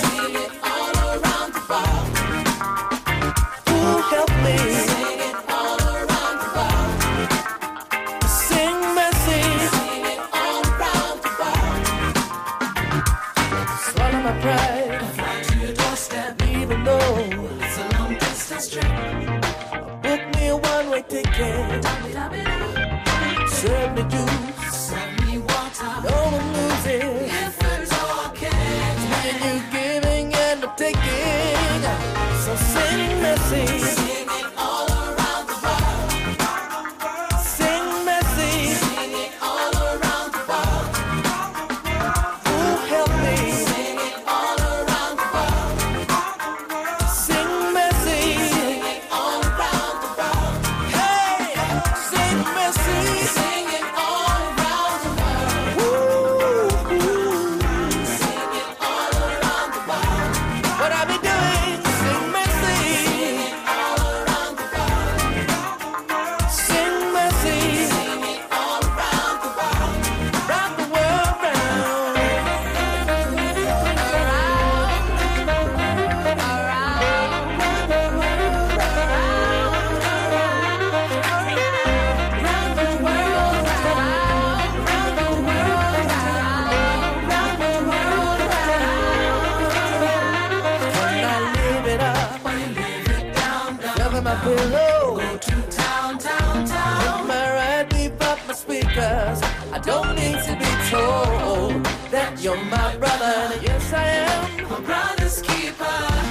[102.36, 103.58] You're my brother.
[103.62, 104.70] Yes, I am.
[104.70, 106.28] My brother's keeper.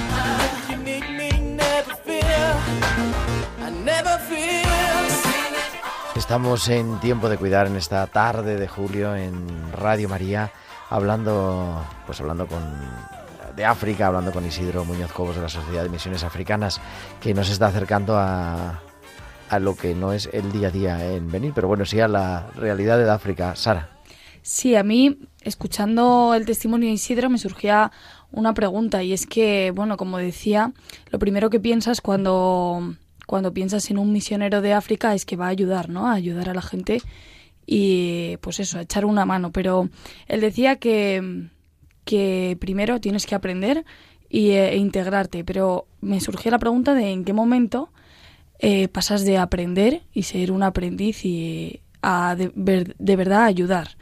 [6.28, 10.52] Estamos en tiempo de cuidar en esta tarde de julio en Radio María,
[10.90, 12.60] hablando, pues hablando con
[13.56, 16.82] de África, hablando con Isidro Muñoz Cobos de la Sociedad de Misiones Africanas,
[17.18, 18.80] que nos está acercando a,
[19.48, 22.08] a lo que no es el día a día en venir, pero bueno, sí a
[22.08, 23.56] la realidad de África.
[23.56, 23.97] Sara.
[24.42, 27.92] Sí, a mí, escuchando el testimonio de Isidro, me surgía
[28.30, 30.72] una pregunta y es que, bueno, como decía,
[31.10, 32.94] lo primero que piensas cuando,
[33.26, 36.06] cuando piensas en un misionero de África es que va a ayudar, ¿no?
[36.08, 37.00] A ayudar a la gente
[37.66, 39.52] y, pues eso, a echar una mano.
[39.52, 39.90] Pero
[40.28, 41.48] él decía que,
[42.04, 43.84] que primero tienes que aprender
[44.30, 47.90] y, eh, e integrarte, pero me surgió la pregunta de en qué momento
[48.58, 53.96] eh, pasas de aprender y ser un aprendiz y a de, ver- de verdad ayudar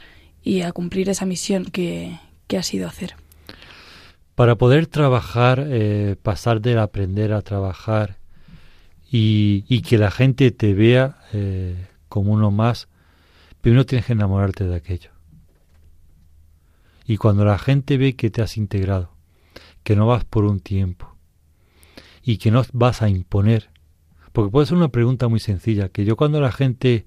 [0.47, 3.15] y a cumplir esa misión que, que has ido a hacer.
[4.33, 8.17] Para poder trabajar, eh, pasar del aprender a trabajar
[9.11, 12.87] y, y que la gente te vea eh, como uno más,
[13.59, 15.09] primero tienes que enamorarte de aquello.
[17.05, 19.11] Y cuando la gente ve que te has integrado,
[19.83, 21.13] que no vas por un tiempo
[22.23, 23.69] y que no vas a imponer,
[24.31, 27.05] porque puede ser una pregunta muy sencilla, que yo cuando la gente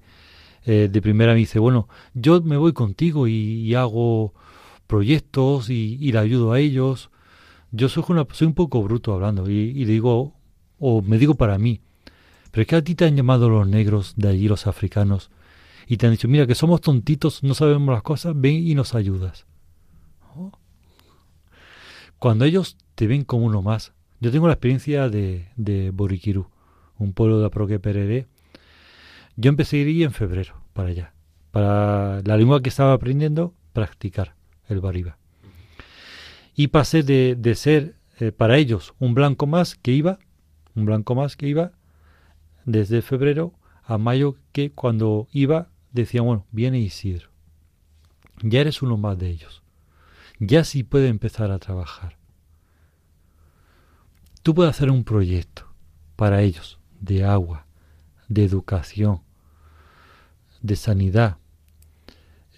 [0.65, 4.33] eh, de primera me dice, bueno, yo me voy contigo y, hago
[4.87, 7.11] proyectos y, y le ayudo a ellos,
[7.71, 10.35] yo soy, una, soy un poco bruto hablando y, le digo,
[10.79, 11.81] o me digo para mí,
[12.51, 15.31] pero es que a ti te han llamado los negros de allí, los africanos,
[15.87, 18.93] y te han dicho, mira, que somos tontitos, no sabemos las cosas, ven y nos
[18.93, 19.45] ayudas.
[20.35, 20.51] Oh.
[22.19, 26.47] Cuando ellos te ven como uno más, yo tengo la experiencia de, de Boriquiru,
[26.97, 28.27] un pueblo de Aproque Pereré.
[29.41, 31.13] Yo empecé a ir en febrero para allá,
[31.49, 34.35] para la lengua que estaba aprendiendo, practicar
[34.67, 35.17] el bariba.
[36.53, 40.19] Y pasé de, de ser eh, para ellos un blanco más que iba,
[40.75, 41.71] un blanco más que iba,
[42.65, 47.31] desde febrero a mayo que cuando iba decían, bueno, viene Isidro.
[48.43, 49.63] Ya eres uno más de ellos.
[50.37, 52.15] Ya sí puede empezar a trabajar.
[54.43, 55.65] Tú puedes hacer un proyecto
[56.15, 57.65] para ellos de agua,
[58.27, 59.23] de educación,
[60.61, 61.37] de sanidad.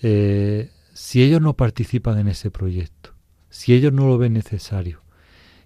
[0.01, 3.13] Eh, si ellos no participan en ese proyecto,
[3.49, 5.01] si ellos no lo ven necesario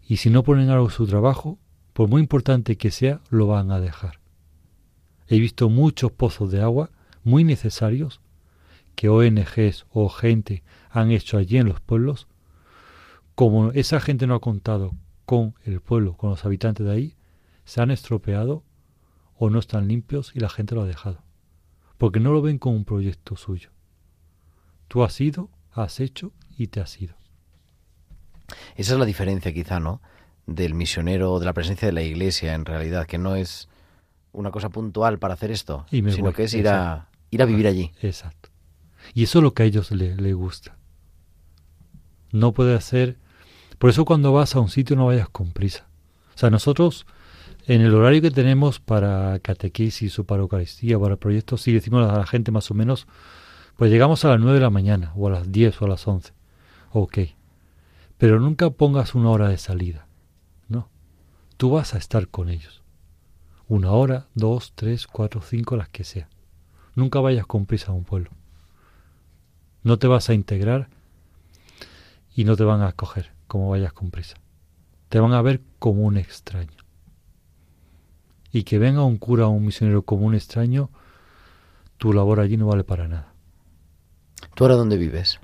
[0.07, 1.57] y si no ponen algo su trabajo,
[1.93, 4.19] por muy importante que sea, lo van a dejar.
[5.27, 6.91] He visto muchos pozos de agua
[7.23, 8.21] muy necesarios
[8.95, 12.27] que ONGs o gente han hecho allí en los pueblos.
[13.35, 14.93] Como esa gente no ha contado
[15.25, 17.15] con el pueblo, con los habitantes de ahí,
[17.65, 18.63] se han estropeado
[19.37, 21.26] o no están limpios y la gente lo ha dejado.
[21.97, 23.69] Porque no lo ven como un proyecto suyo.
[24.87, 27.15] Tú has ido, has hecho y te has ido.
[28.75, 30.01] Esa es la diferencia quizá, ¿no?
[30.45, 33.67] Del misionero, de la presencia de la iglesia en realidad, que no es
[34.31, 37.45] una cosa puntual para hacer esto, Y sino voy, que es ir a, ir a
[37.45, 37.91] vivir allí.
[38.01, 38.49] Exacto.
[39.13, 40.77] Y eso es lo que a ellos les le gusta.
[42.31, 43.17] No puede hacer...
[43.77, 45.87] Por eso cuando vas a un sitio no vayas con prisa.
[46.35, 47.05] O sea, nosotros
[47.67, 52.17] en el horario que tenemos para catequesis o para Eucaristía, para proyectos, sí decimos a
[52.17, 53.07] la gente más o menos,
[53.75, 56.07] pues llegamos a las 9 de la mañana, o a las 10 o a las
[56.07, 56.31] 11.
[56.93, 57.17] Ok.
[58.17, 60.07] Pero nunca pongas una hora de salida.
[60.69, 60.89] No.
[61.57, 62.83] Tú vas a estar con ellos.
[63.67, 66.29] Una hora, dos, tres, cuatro, cinco, las que sea.
[66.95, 68.31] Nunca vayas con prisa a un pueblo.
[69.83, 70.87] No te vas a integrar
[72.33, 74.37] y no te van a acoger como vayas con prisa.
[75.09, 76.86] Te van a ver como un extraño.
[78.51, 80.89] Y que venga un cura o un misionero como un extraño,
[81.97, 83.33] tu labor allí no vale para nada.
[84.55, 85.39] ¿Tú ahora dónde vives?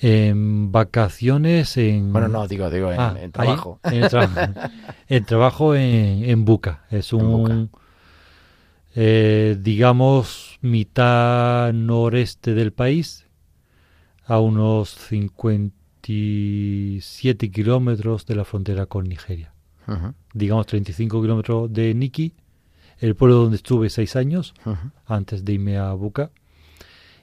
[0.00, 2.12] En vacaciones en...
[2.12, 3.80] Bueno, no, digo, digo, en, Ah, en ahí, trabajo.
[3.84, 4.34] en el trabajo.
[5.08, 6.84] En trabajo en, en Buca.
[6.90, 7.70] Es un,
[8.94, 13.26] eh, digamos, mitad noreste del país,
[14.26, 19.53] a unos 57 kilómetros de la frontera con Nigeria.
[19.86, 22.32] Ujú, Digamos, 35 kilómetros de Niki,
[22.98, 24.76] el pueblo donde estuve seis años, ujú.
[25.06, 26.30] antes de irme a Buca,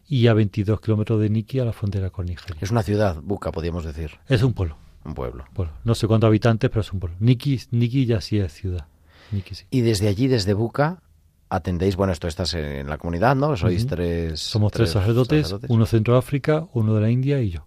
[0.07, 2.57] y a 22 kilómetros de Niki a la frontera con Nigeria.
[2.61, 4.77] Es una ciudad, Buca, podríamos decir, Es un pueblo.
[5.05, 5.45] un pueblo.
[5.53, 5.73] pueblo.
[5.85, 7.17] No sé cuántos habitantes, pero es un pueblo.
[7.19, 8.87] Niki, Niki ya sí es ciudad.
[9.31, 9.65] Niki sí.
[9.71, 11.01] Y desde allí, desde Buca,
[11.49, 13.55] atendéis, bueno, esto estás en la comunidad, ¿no?
[13.55, 13.95] Sois Ujú.
[13.95, 14.39] tres...
[14.41, 17.65] Somos tres, sacerdotes, uno centro de África, uno de la India y yo.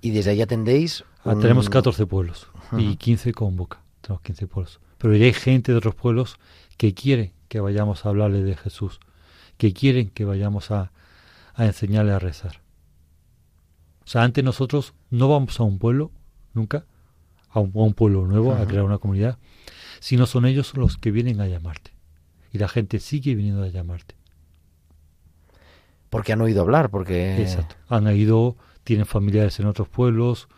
[0.00, 1.04] Y desde allí atendéis...
[1.24, 2.96] Ah, un- Tenemos 14 pueblos y Ujú.
[2.96, 3.56] 15 con
[4.00, 4.22] Boca.
[4.22, 4.80] Tenemos 15 pueblos.
[4.98, 6.38] Pero hay gente de otros pueblos
[6.76, 9.00] que quieren que vayamos a hablarle de Jesús,
[9.56, 10.92] que quieren que vayamos a,
[11.54, 12.60] a enseñarle a rezar.
[14.04, 16.10] O sea, antes nosotros no vamos a un pueblo,
[16.54, 16.86] nunca,
[17.50, 19.38] a un, a un pueblo nuevo, a crear una comunidad,
[20.00, 21.92] sino son ellos los que vienen a llamarte.
[22.52, 24.14] Y la gente sigue viniendo a llamarte.
[26.10, 27.40] Porque han oído hablar, porque...
[27.42, 27.76] Exacto.
[27.88, 30.48] Han ido, tienen familiares en otros pueblos,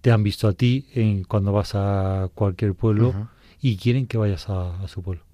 [0.00, 3.28] te han visto a ti en, cuando vas a cualquier pueblo
[3.60, 5.24] y quieren que vayas a, a su pueblo.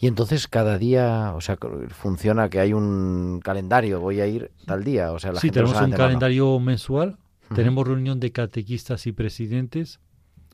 [0.00, 1.56] Y entonces cada día, o sea,
[1.90, 5.60] funciona que hay un calendario, voy a ir tal día, o sea, la sí, gente
[5.60, 7.18] tenemos un calendario mensual,
[7.54, 10.00] tenemos reunión de catequistas y presidentes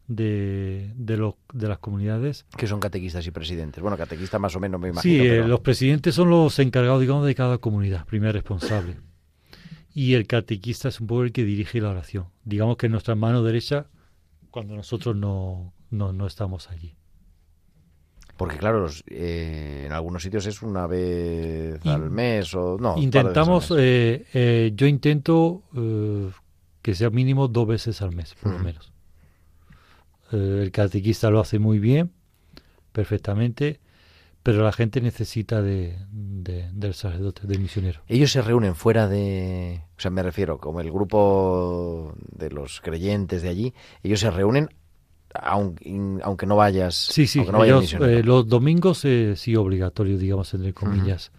[0.09, 2.47] de, de, los- de las comunidades.
[2.57, 3.83] Que son catequistas y presidentes.
[3.83, 5.23] Bueno, catequista más o menos me imagino.
[5.25, 8.97] Sí, eh, los presidentes son los encargados, digamos, de cada comunidad, primer responsable.
[9.99, 12.27] Y el catequista es un poco el que dirige la oración.
[12.45, 13.87] Digamos que es nuestra mano derecha
[14.51, 16.95] cuando nosotros no, no, no estamos allí.
[18.37, 22.93] Porque claro, los, eh, en algunos sitios es una vez In- al mes o no.
[22.97, 23.81] al Intentamos, mes.
[23.81, 26.31] eh, eh, yo intento eh,
[26.83, 28.93] que sea mínimo dos veces al mes, por lo menos.
[30.33, 32.13] Eh, el catequista lo hace muy bien,
[32.93, 33.81] perfectamente,
[34.47, 38.03] pero la gente necesita de, de- del sacerdote, del misionero.
[38.07, 39.83] Ellos se reúnen fuera de...
[39.99, 43.75] O sea, me refiero, como el grupo de los creyentes de allí,
[44.05, 44.69] ellos se reúnen
[45.35, 46.95] aunque, aunque no vayas...
[46.95, 51.33] Sí, sí, no ellos, eh, los domingos eh, sí obligatorio, digamos, entre comillas.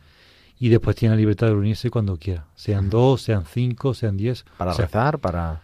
[0.60, 2.47] Y después tienen la libertad de reunirse cuando quiera.
[2.55, 4.43] Sean dos, sean cinco, sean diez.
[4.58, 5.62] para o sea, rezar, para...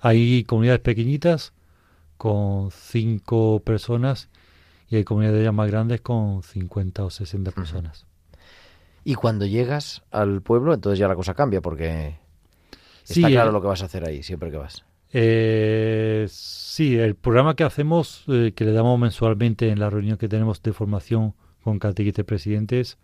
[0.00, 1.52] Hay comunidades pequeñitas
[2.16, 4.30] con cinco personas
[4.92, 8.04] y hay comunidades ya más grandes con 50 o 60 personas.
[9.04, 12.18] Y cuando llegas al pueblo, entonces ya la cosa cambia, porque
[13.02, 14.84] Sí, está claro eh, lo que vas a hacer ahí, siempre que vas.
[15.10, 20.28] Eh, sí, el programa que hacemos, eh, que le damos mensualmente en la reunión que
[20.28, 21.34] tenemos de formación
[21.64, 22.98] con catequistas presidentes,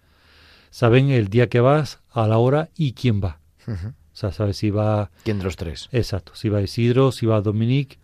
[0.69, 3.41] saben el día que vas, a la hora y quién va.
[3.67, 3.73] O
[4.13, 5.89] sea, sabes si va, ¿Quién de los tres?
[5.91, 7.99] exacto, si va Isidro, si va Dominic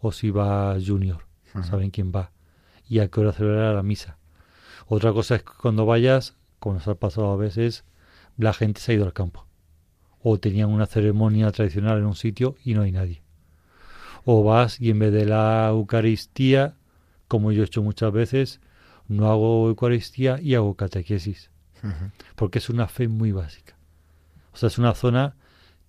[0.00, 1.24] o si va Junior.
[1.62, 2.32] Saben quién va
[2.88, 4.18] y a qué hora celebrar la misa.
[4.86, 7.84] Otra cosa es que cuando vayas, como nos ha pasado a veces,
[8.36, 9.46] la gente se ha ido al campo.
[10.22, 13.22] O tenían una ceremonia tradicional en un sitio y no hay nadie.
[14.24, 16.76] O vas y en vez de la Eucaristía,
[17.28, 18.60] como yo he hecho muchas veces,
[19.06, 21.50] no hago Eucaristía y hago catequesis.
[22.34, 23.76] Porque es una fe muy básica.
[24.52, 25.36] O sea, es una zona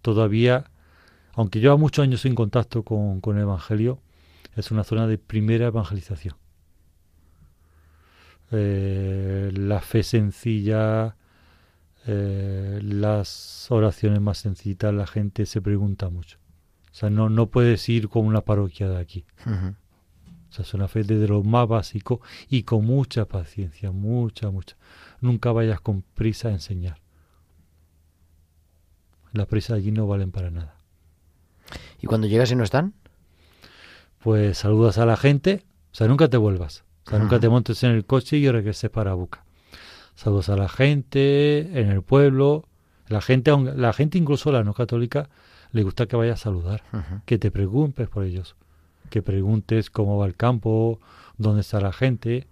[0.02, 0.70] todavía,
[1.34, 4.00] aunque lleva muchos años en contacto con, con el Evangelio,
[4.56, 6.36] es una zona de primera evangelización.
[8.52, 11.16] Eh, la fe sencilla,
[12.08, 16.38] eh, las oraciones más sencillitas, la gente se pregunta mucho.
[16.92, 19.26] O sea, no, no puedes ir con una parroquia de aquí.
[19.46, 24.76] O sea, es una fe desde lo más básico y con mucha paciencia, mucha, mucha.
[25.22, 26.98] Nunca vayas con prisa a enseñar.
[29.32, 30.76] Las prisas allí no valen para nada.
[32.02, 32.96] ¿Y cuando llegas y no están?
[34.24, 36.84] Pues saludas a la gente, o sea, nunca te vuelvas.
[37.10, 39.44] O sea, nunca te montes en el coche y regreses para Buca.
[40.14, 42.66] Saludas a la gente, en el pueblo.
[43.08, 45.28] La gente, la gente incluso la no católica,
[45.72, 46.84] le gusta que vayas a saludar.
[47.26, 48.56] Que te preguntes por ellos,
[49.10, 51.00] que preguntes cómo va el campo,
[51.40, 52.46] dónde está la gente,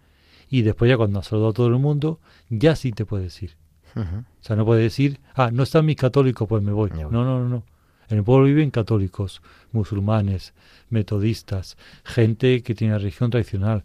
[0.49, 3.55] y después ya cuando has saludado a todo el mundo, ya sí te puedes ir.
[3.95, 6.89] O sea, no puedes decir, ah, no están mis católicos, pues me voy.
[6.89, 7.63] No, no, no, no.
[8.09, 9.41] En el pueblo viven católicos,
[9.71, 10.53] musulmanes,
[10.89, 13.83] metodistas, gente que tiene religión tradicional.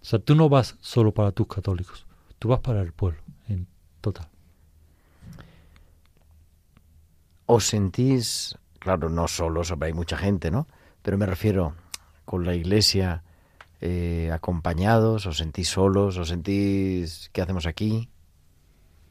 [0.00, 2.06] O sea, tú no vas solo para tus católicos,
[2.38, 3.66] tú vas para el pueblo, en
[4.00, 4.28] total.
[7.46, 10.66] ¿Os sentís, claro, no solos, hay mucha gente, ¿no?
[11.02, 11.74] Pero me refiero
[12.24, 13.22] con la iglesia
[13.80, 18.10] eh, acompañados, os sentís solos, os sentís, ¿qué hacemos aquí?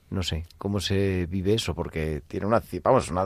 [0.10, 1.74] No sé, ¿cómo se vive eso?
[1.74, 3.26] Porque tiene una, vamos, una,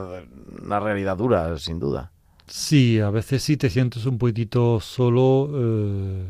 [0.62, 2.10] una realidad dura, sin duda.
[2.46, 5.50] Sí, a veces sí te sientes un poquitito solo.
[5.54, 6.26] Eh,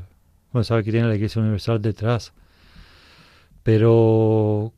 [0.52, 2.32] bueno, sabes que tiene la Iglesia Universal detrás.
[3.62, 4.72] Pero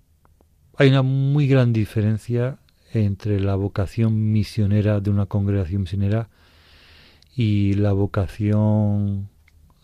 [0.76, 2.58] hay una muy gran diferencia
[2.92, 6.28] entre la vocación misionera de una congregación misionera
[7.34, 9.28] y la vocación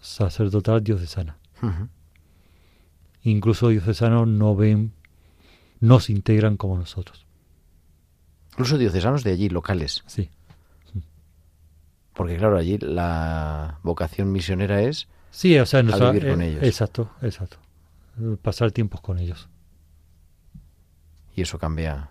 [0.01, 1.37] sacerdotal diocesana.
[3.23, 4.93] Incluso diocesanos no ven,
[5.81, 7.27] no se integran como nosotros.
[8.53, 10.05] Incluso diocesanos de allí, locales.
[10.07, 10.31] Sí.
[12.15, 16.63] Porque claro, allí la vocación misionera es Sí, o sea, nuestra- vivir con eh, ellos.
[16.63, 17.57] Exacto, exacto.
[18.43, 19.49] Pasar tiempos con ellos.
[21.37, 22.11] y eso cambia.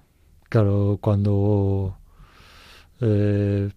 [0.50, 1.98] Claro, cuando
[3.02, 3.70] eh,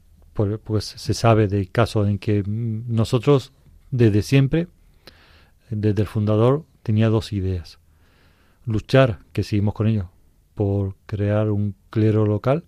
[0.65, 3.53] pues se sabe del caso en que nosotros
[3.91, 4.69] desde siempre
[5.71, 7.79] desde el fundador, tenía dos ideas.
[8.67, 10.11] Luchar, que seguimos con ello,
[10.55, 12.65] por crear un clero local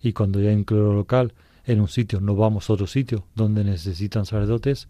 [0.00, 1.34] y cuando ya hay un clero local
[1.64, 4.88] en un sitio, no vamos a otro sitio donde necesitan sacerdotes.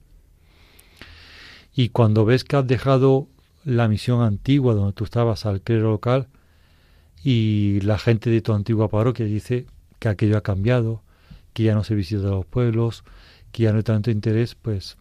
[1.78, 3.28] Y cuando ves que has dejado
[3.62, 6.28] la misión antigua donde tú estabas al clero local
[7.22, 9.66] y la gente de tu antigua parroquia dice
[9.98, 11.02] que aquello ha cambiado,
[11.52, 13.04] que ya no se visita a los pueblos,
[13.52, 14.96] que ya no hay tanto interés, pues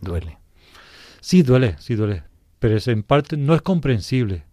[0.00, 0.38] Duele.
[1.20, 2.22] sí duele, sí duele.
[2.60, 4.44] Pero es en parte no es comprensible.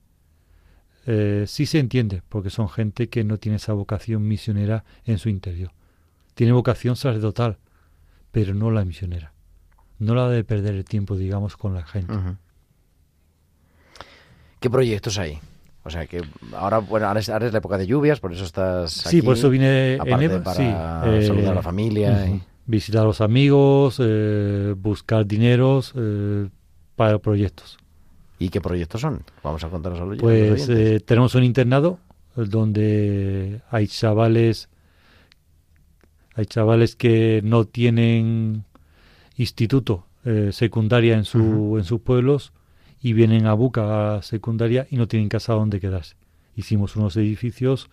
[1.05, 5.29] Eh, sí se entiende, porque son gente que no tiene esa vocación misionera en su
[5.29, 5.71] interior.
[6.33, 7.59] Tiene vocación sacerdotal,
[8.31, 9.33] pero no la misionera.
[10.01, 12.11] No la de perder el tiempo, digamos, con la gente.
[14.59, 15.37] ¿Qué proyectos hay?
[15.83, 16.21] O sea, que
[16.53, 19.21] ahora, bueno, ahora es, ahora es la época de lluvias, por eso estás Sí, aquí,
[19.21, 22.23] por eso vine en Eva, para sí, eh, saludar a la familia.
[22.25, 22.35] ujú.
[22.35, 26.49] y- Visitar a los amigos, eh, buscar dineros eh,
[26.95, 27.77] para proyectos.
[28.39, 29.23] ¿Y qué proyectos son?
[29.43, 31.99] Vamos a contarnos a los Pues eh, tenemos un internado
[32.37, 34.67] eh, donde hay chavales,
[36.35, 38.63] hay chavales que no tienen
[39.41, 42.53] instituto eh, secundaria en su en sus pueblos
[43.01, 46.15] y vienen a Buca a secundaria y no tienen casa donde quedarse.
[46.55, 47.89] Hicimos unos edificios,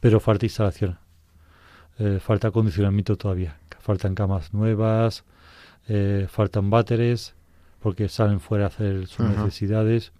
[0.00, 0.98] pero falta instalación,
[1.98, 5.24] eh, falta acondicionamiento todavía, faltan camas nuevas,
[5.88, 7.34] eh, faltan váteres
[7.80, 10.12] porque salen fuera a hacer sus necesidades.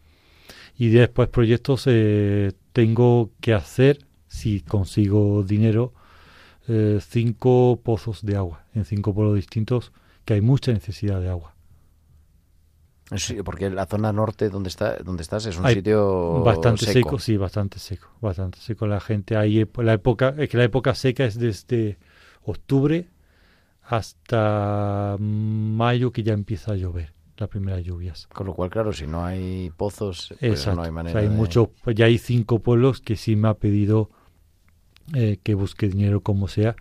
[0.79, 5.93] Y después proyectos eh, tengo que hacer si consigo dinero
[6.99, 9.93] cinco pozos de agua en cinco pueblos distintos
[10.27, 11.55] que hay mucha necesidad de agua
[13.17, 17.11] Sí, porque la zona norte donde está donde estás es un Hay sitio bastante seco.
[17.11, 17.19] seco.
[17.21, 21.25] sí bastante seco bastante seco la gente ahí la época es que la época seca
[21.25, 21.99] es desde
[22.43, 23.09] octubre
[23.83, 29.07] hasta mayo que ya empieza a llover las primeras lluvias Con lo cual, claro, si
[29.07, 32.59] no hay pozos, pues no hay O manera sea, hay de- muchos, ya hay cinco
[32.61, 34.11] pueblos que sí me ha pedido
[35.15, 36.75] eh, que busque dinero como sea,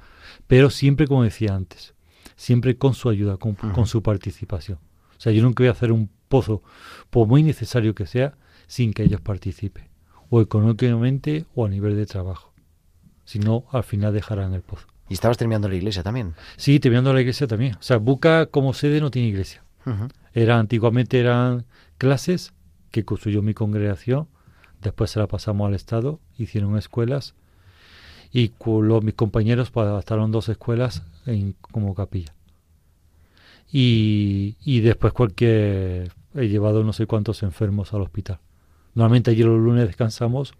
[0.47, 1.93] pero siempre como decía antes,
[2.35, 4.79] siempre con su ayuda, con, su participación.
[5.17, 6.61] O sea, yo nunca voy a hacer un pozo,
[7.09, 9.87] por muy necesario que sea, sin que ellos participen,
[10.29, 12.53] o económicamente o a nivel de trabajo.
[13.23, 14.87] Si no, al final dejarán el pozo.
[15.07, 16.33] Y estabas terminando la iglesia también.
[16.57, 17.75] Sí, terminando la iglesia también.
[17.75, 19.63] O sea, Buca como sede no tiene iglesia.
[20.33, 21.65] Era, antiguamente eran
[21.99, 22.53] clases
[22.89, 24.27] que construyó mi congregación,
[24.81, 27.35] después se la pasamos al Estado, hicieron escuelas
[28.37, 32.33] y los- mis compañeros pues, adaptaron dos escuelas en, como capilla.
[33.71, 36.11] Y, y después cualquier...
[36.35, 38.39] He llevado no sé cuántos enfermos al hospital.
[38.93, 40.53] Normalmente allí los lunes descansamos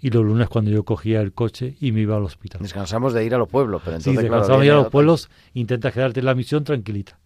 [0.00, 2.60] y los lunes cuando yo cogía el coche y me iba al hospital.
[2.60, 4.90] Descansamos de ir a los pueblos, pero Sí, entonces, claro, descansamos viene ya a los
[4.90, 7.18] pueblos, intentas quedarte en la misión tranquilita.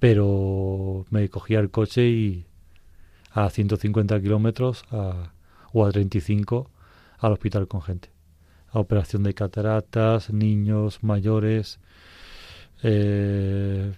[0.00, 2.46] Pero me cogía el coche y
[3.30, 5.32] a 150 kilómetros a-
[5.72, 6.68] o a 35
[7.18, 8.10] al hospital con gente.
[8.72, 11.78] A operación de cataratas, niños, mayores,
[12.82, 13.92] eh,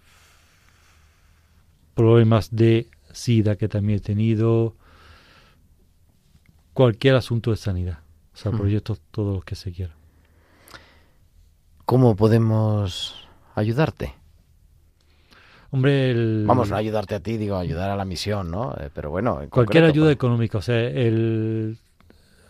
[1.94, 4.76] problemas de sida que también he tenido,
[6.74, 7.98] cualquier asunto de sanidad.
[8.34, 9.96] O sea, proyectos todos los que se quieran.
[11.84, 14.14] ¿Cómo podemos ayudarte?
[15.70, 18.74] Hombre, el- Vamos, no ayudarte a ti, digo, ayudar a la misión, ¿no?
[18.78, 20.58] Eh, Pero bueno, en cualquier concreto, ayuda pues, económica.
[20.58, 21.78] O sea, el,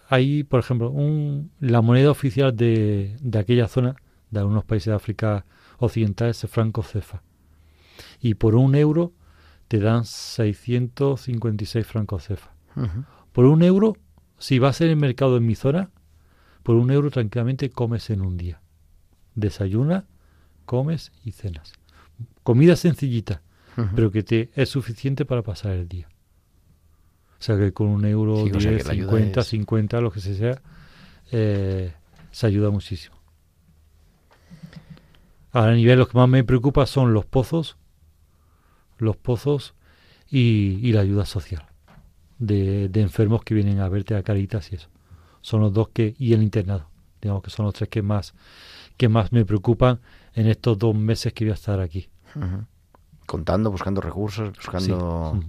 [0.08, 3.94] hay, por ejemplo, un, la moneda oficial de, de aquella zona,
[4.30, 5.44] de algunos países de África
[5.78, 7.22] Occidental, es el franco cefa.
[8.20, 9.12] Y por un euro
[9.68, 12.52] te dan 656 francos cefa.
[12.74, 13.04] ujú.
[13.32, 13.96] Por un euro,
[14.38, 15.90] si vas en el mercado en mi zona,
[16.62, 18.60] por un euro tranquilamente comes en un día.
[19.34, 20.06] Desayuna,
[20.64, 21.74] comes y cenas.
[22.42, 23.42] Comida sencillita,
[23.94, 26.08] pero que te es suficiente para pasar el día.
[27.38, 29.46] O sea que con un euro, Sí, o sea 10, que la ayuda 50, es-
[29.46, 30.60] 50, lo que sea,
[31.30, 31.92] eh,
[32.30, 33.16] se ayuda muchísimo.
[35.52, 37.76] Ahora, a nivel, lo que más me preocupa son los pozos,
[38.98, 39.74] los pozos
[40.30, 41.64] y, y la ayuda social
[42.38, 44.88] de, de enfermos que vienen a verte a Caritas y eso.
[45.40, 46.88] Son los dos que, y el internado,
[47.22, 48.34] digamos que son los tres que más,
[48.96, 50.00] que más me preocupan
[50.34, 52.08] en estos dos meses que voy a estar aquí.
[53.26, 55.46] Contando, buscando recursos, buscando Sí.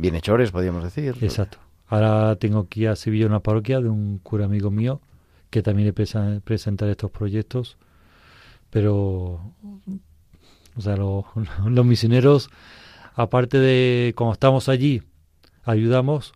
[0.00, 1.16] Bienhechores, podríamos decir.
[1.20, 1.58] Exacto.
[1.88, 5.00] Ahora tengo aquí a Sevilla una parroquia de un cura amigo mío
[5.50, 7.76] que también le presa- presentar estos proyectos,
[8.70, 9.52] pero
[10.76, 11.26] o sea, lo-
[11.66, 12.50] los misioneros,
[13.14, 15.02] aparte de cuando estamos allí,
[15.64, 16.32] ayudamos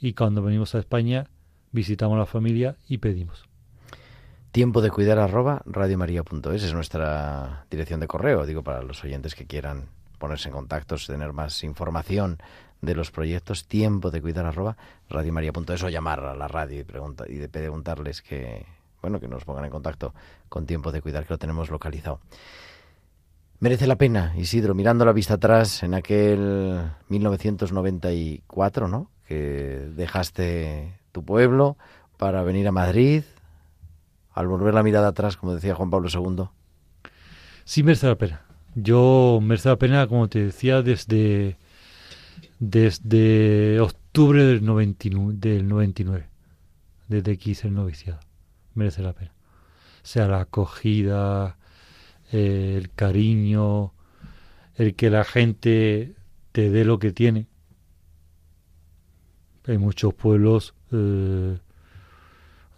[0.00, 1.26] y cuando venimos a España
[1.72, 3.44] visitamos a la familia y pedimos.
[4.52, 9.46] Tiempo de cuidar arroba radiomaria.es es nuestra dirección de correo, digo, para los oyentes que
[9.46, 9.84] quieran
[10.18, 12.38] ponerse en contacto, tener más información
[12.80, 14.76] de los proyectos, tiempo de cuidar arroba
[15.08, 16.84] radiomaria.es o llamar a la radio
[17.28, 18.66] y, y preguntarles que,
[19.02, 20.14] bueno, que nos pongan en contacto
[20.48, 22.20] con tiempo de cuidar, que lo tenemos localizado.
[23.60, 29.10] Merece la pena, Isidro, mirando la vista atrás en aquel 1994, ¿no?
[29.28, 31.76] Que dejaste tu pueblo
[32.16, 33.22] para venir a Madrid,
[34.32, 36.44] al volver la mirada atrás, como decía Juan Pablo II.
[37.64, 38.42] Sí merece la pena.
[38.74, 41.58] Yo merece la pena, como te decía, desde,
[42.60, 46.28] desde octubre del 99, del 99,
[47.08, 48.20] desde que hice el noviciado.
[48.74, 49.32] Merece la pena.
[50.02, 51.56] Sea, la acogida,
[52.30, 53.94] eh, el cariño,
[54.76, 56.14] el que la gente
[56.52, 57.48] te dé lo que tiene.
[59.66, 61.58] Hay muchos pueblos, eh,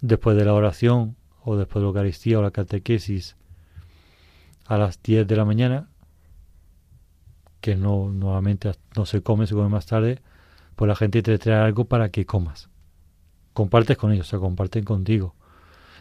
[0.01, 3.37] después de la oración o después de la Eucaristía o la catequesis,
[4.67, 5.89] a las 10 de la mañana,
[7.63, 10.19] que no nuevamente no se come, se come más tarde,
[10.77, 12.69] pues la gente te trae algo para que comas.
[13.55, 15.35] Compartes con ellos, o sea, comparten contigo.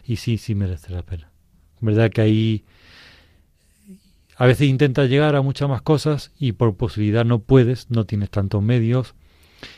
[0.04, 1.30] Y sí, sí merece la pena.
[1.80, 2.64] verdad que ahí
[4.36, 8.30] a veces intentas llegar a muchas más cosas y por posibilidad no puedes, no tienes
[8.30, 9.14] tantos medios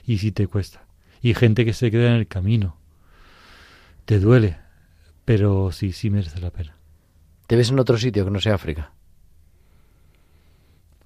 [0.06, 0.86] y sí te cuesta.
[1.20, 2.78] Y gente que se queda en el camino.
[4.06, 4.56] Te duele,
[5.26, 6.76] pero sí, sí merece la pena.
[7.46, 8.93] ¿Te ves en otro sitio que no sea África?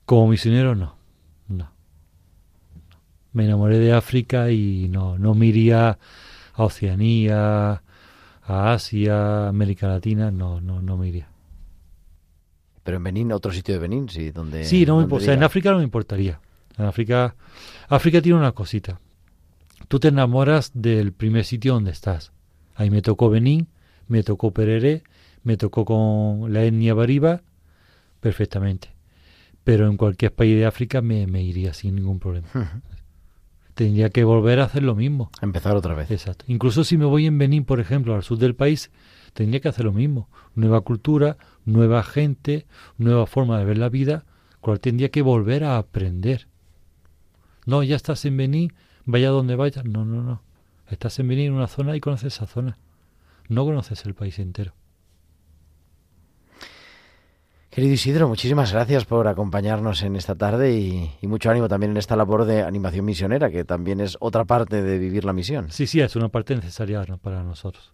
[0.09, 0.94] Como misionero, no.
[1.48, 1.70] No.
[3.34, 5.98] Me enamoré de África y no, no me iría
[6.54, 7.82] a Oceanía,
[8.42, 11.28] a Asia, América Latina, no, no, no me iría.
[12.82, 14.64] Pero en Benín, otro sitio de Benín, sí, donde...
[14.64, 15.22] Sí, no me donde importa.
[15.22, 15.42] O sea, en.
[15.42, 16.40] África no me importaría.
[16.78, 17.36] En África,
[17.90, 19.00] África tiene una cosita.
[19.88, 22.32] Tú te enamoras del primer sitio donde estás.
[22.76, 23.68] Ahí me tocó Benín,
[24.06, 25.02] me tocó Pereré,
[25.42, 27.42] me tocó con la etnia Bariba,
[28.20, 28.96] perfectamente.
[29.68, 32.48] Pero en cualquier país de África me, me iría sin ningún problema.
[33.74, 35.30] Tendría que volver a hacer lo mismo.
[35.42, 36.10] Empezar otra vez.
[36.10, 36.46] Exacto.
[36.48, 38.90] Incluso si me voy en Benín, por ejemplo, al sur del país,
[39.34, 40.30] tendría que hacer lo mismo.
[40.54, 42.64] Nueva cultura, nueva gente,
[42.96, 44.24] nueva forma de ver la vida,
[44.60, 46.48] cual tendría que volver a aprender.
[47.66, 48.72] No, ya estás en Benín,
[49.04, 49.84] vaya donde vayas.
[49.84, 50.40] No, no, no.
[50.88, 52.78] Estás en Benín en una zona y conoces esa zona.
[53.50, 54.72] No conoces el país entero.
[57.78, 61.96] Querido Isidro, muchísimas gracias por acompañarnos en esta tarde y, y mucho ánimo también en
[61.96, 65.70] esta labor de animación misionera, que también es otra parte de vivir la misión.
[65.70, 67.92] Sí, sí, es una parte necesaria para nosotros.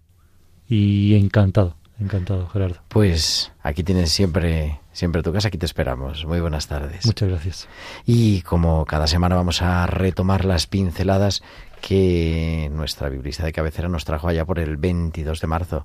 [0.67, 2.77] Y encantado, encantado, Gerardo.
[2.89, 6.25] Pues aquí tienes siempre, siempre tu casa, aquí te esperamos.
[6.25, 7.05] Muy buenas tardes.
[7.05, 7.69] Muchas gracias.
[8.07, 11.43] Y como cada semana vamos a retomar las pinceladas
[11.83, 15.85] que nuestra biblista de cabecera nos trajo allá por el 22 de marzo.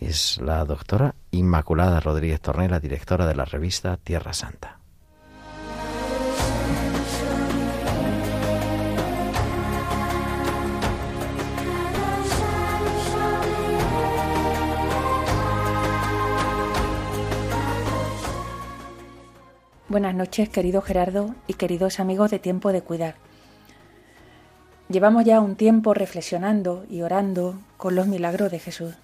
[0.00, 4.78] Es la doctora Inmaculada Rodríguez Tornela, directora de la revista Tierra Santa.
[19.88, 23.16] Buenas noches, querido Gerardo y queridos amigos de Tiempo de Cuidar.
[24.88, 28.94] Llevamos ya un tiempo reflexionando y orando con los milagros de Jesús.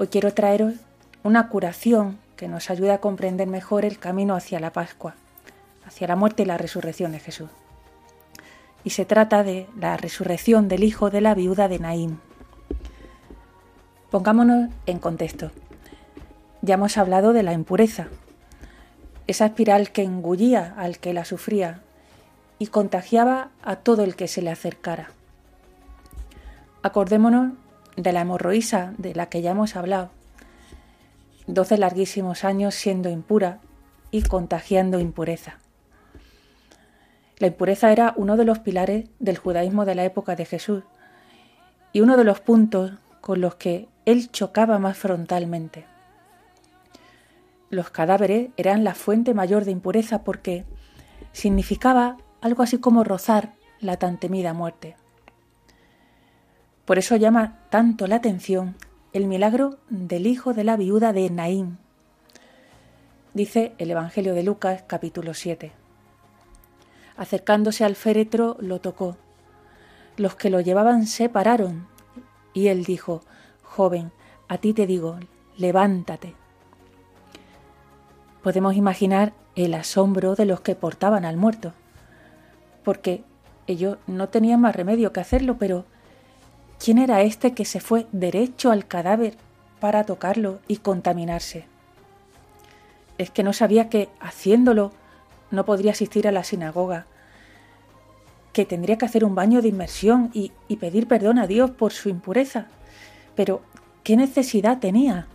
[0.00, 0.74] Hoy quiero traeros
[1.24, 5.16] una curación que nos ayuda a comprender mejor el camino hacia la Pascua,
[5.84, 7.50] hacia la muerte y la resurrección de Jesús.
[8.84, 12.20] Y se trata de la resurrección del hijo de la viuda de Naín.
[14.08, 15.50] Pongámonos en contexto.
[16.62, 18.06] Ya hemos hablado de la impureza,
[19.26, 21.80] esa espiral que engullía al que la sufría
[22.60, 25.08] y contagiaba a todo el que se le acercara.
[26.84, 27.54] Acordémonos
[27.98, 30.10] de la hemorroísa de la que ya hemos hablado,
[31.48, 33.58] doce larguísimos años siendo impura
[34.12, 35.58] y contagiando impureza.
[37.38, 40.84] La impureza era uno de los pilares del judaísmo de la época de Jesús
[41.92, 45.84] y uno de los puntos con los que él chocaba más frontalmente.
[47.70, 50.64] Los cadáveres eran la fuente mayor de impureza porque
[51.32, 54.96] significaba algo así como rozar la tan temida muerte.
[56.88, 58.74] Por eso llama tanto la atención
[59.12, 61.76] el milagro del hijo de la viuda de Naín.
[63.34, 65.70] Dice el Evangelio de Lucas capítulo 7.
[67.18, 69.18] Acercándose al féretro lo tocó.
[70.16, 71.86] Los que lo llevaban se pararon
[72.54, 73.20] y él dijo,
[73.62, 74.10] Joven,
[74.48, 75.18] a ti te digo,
[75.58, 76.36] levántate.
[78.42, 81.74] Podemos imaginar el asombro de los que portaban al muerto,
[82.82, 83.24] porque
[83.66, 85.84] ellos no tenían más remedio que hacerlo, pero
[86.78, 89.36] ¿quién era este que se fue derecho al cadáver
[89.80, 91.66] para tocarlo y contaminarse?
[93.18, 94.92] Es que no sabía que haciéndolo
[95.50, 97.06] no podría asistir a la sinagoga,
[98.52, 101.92] que tendría que hacer un baño de inmersión y, y pedir perdón a Dios por
[101.92, 102.66] su impureza.
[103.34, 103.62] Pero,
[104.02, 105.26] ¿qué necesidad tenía?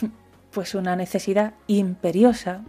[0.52, 2.60] Pues una necesidad imperiosa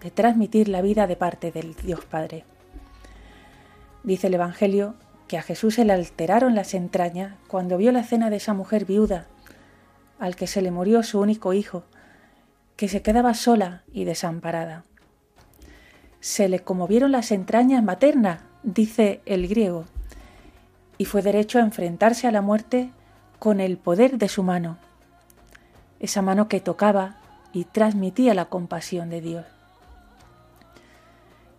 [0.00, 2.44] de transmitir la vida de parte del Dios Padre.
[4.04, 4.94] Dice el Evangelio
[5.28, 8.84] que a Jesús se le alteraron las entrañas cuando vio la escena de esa mujer
[8.84, 9.26] viuda,
[10.18, 11.84] al que se le murió su único hijo,
[12.76, 14.84] que se quedaba sola y desamparada.
[16.20, 19.84] Se le conmovieron las entrañas maternas, dice el griego,
[20.98, 22.90] y fue derecho a enfrentarse a la muerte
[23.38, 24.78] con el poder de su mano,
[25.98, 27.16] esa mano que tocaba
[27.52, 29.46] y transmitía la compasión de Dios.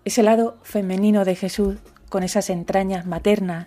[0.06, 1.78] Ese lado femenino de Jesús,
[2.14, 3.66] con esas entrañas maternas,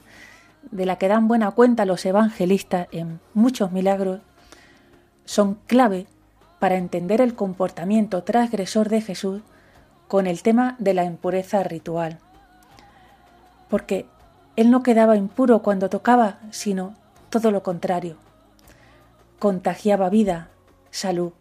[0.70, 4.20] de la que dan buena cuenta los evangelistas en muchos milagros,
[5.24, 6.06] son clave
[6.60, 9.42] para entender el comportamiento transgresor de Jesús
[10.06, 12.20] con el tema de la impureza ritual.
[13.68, 14.06] Porque
[14.54, 16.94] él no quedaba impuro cuando tocaba, sino
[17.30, 18.16] todo lo contrario.
[19.40, 20.50] Contagiaba vida,
[20.92, 21.32] salud,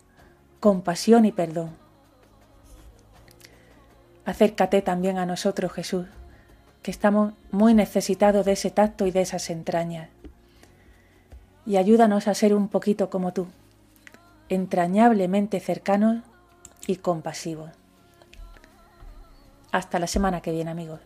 [0.60, 1.70] compasión y perdón.
[4.26, 6.08] Acércate también a nosotros, Jesús,
[6.86, 10.08] que estamos muy necesitados de ese tacto y de esas entrañas.
[11.66, 13.48] Y ayúdanos a ser un poquito como tú,
[14.50, 16.22] entrañablemente cercanos
[16.86, 17.72] y compasivos.
[19.72, 21.00] Hasta la semana que viene, amigos.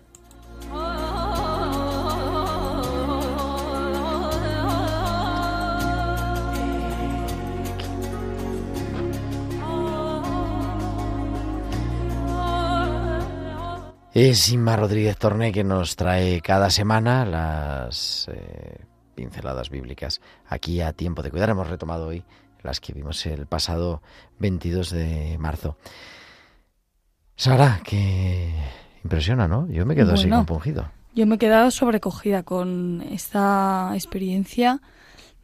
[14.13, 18.79] Es Inma Rodríguez Torné que nos trae cada semana las eh,
[19.13, 21.51] pinceladas bíblicas aquí a tiempo de cuidar.
[21.51, 22.23] Hemos retomado hoy
[22.63, 24.01] las que vimos el pasado
[24.39, 25.77] 22 de marzo.
[27.35, 28.51] Sara, que
[29.03, 29.69] impresiona, ¿no?
[29.69, 30.91] Yo me quedo así compungido.
[31.13, 34.81] Yo me he quedado sobrecogida con esta experiencia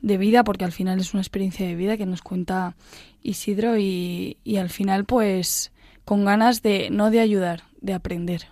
[0.02, 2.76] de vida, porque al final es una experiencia de vida que nos cuenta
[3.22, 5.72] Isidro y, y al final pues
[6.04, 8.48] con ganas de, no de ayudar, de aprender,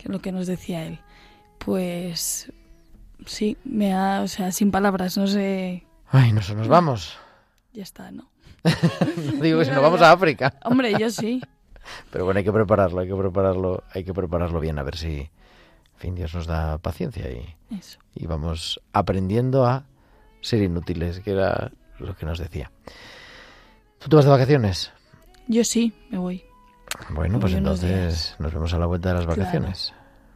[0.00, 0.98] que es lo que nos decía él.
[1.58, 2.50] Pues
[3.26, 7.18] sí, me ha, o sea, sin palabras, no sé, Ay, nos, nos vamos.
[7.74, 8.30] ya está, ¿no?
[8.64, 10.54] No digo que si nos vamos a África.
[10.64, 11.42] Hombre, yo sí.
[12.10, 15.16] Pero bueno, hay que prepararlo, hay que prepararlo, hay que prepararlo bien, a ver si,
[15.18, 17.98] en fin, Dios nos da paciencia y, Eso.
[18.14, 19.84] y vamos aprendiendo a
[20.40, 22.70] ser inútiles, que era lo que nos decía.
[23.98, 24.92] ¿Tú te vas de vacaciones?
[25.46, 26.44] Yo sí, me voy.
[27.10, 29.40] Bueno, Muy pues entonces nos vemos a la vuelta de las Claro.
[29.40, 29.92] vacaciones,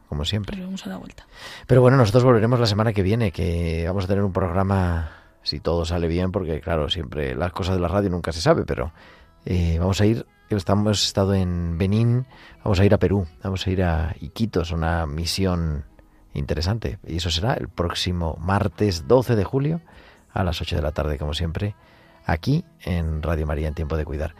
[0.09, 0.57] como Nos siempre.
[0.57, 1.25] vemos a la vuelta.
[1.67, 5.11] Pero bueno, nosotros volveremos la semana que viene, que vamos a tener un programa,
[5.43, 8.65] si todo sale bien, porque claro, siempre las cosas de la radio nunca se sabe,
[8.65, 8.91] pero
[9.45, 12.25] eh, vamos a ir, estamos, hemos estado en Benín,
[12.63, 15.85] vamos a ir a Perú, vamos a ir a Iquitos, una misión
[16.33, 16.99] interesante.
[17.05, 19.81] Y eso será el próximo martes 12 de julio
[20.33, 21.75] a las 8 de la tarde, como siempre,
[22.25, 24.35] aquí en Radio María en Tiempo de Cuidar.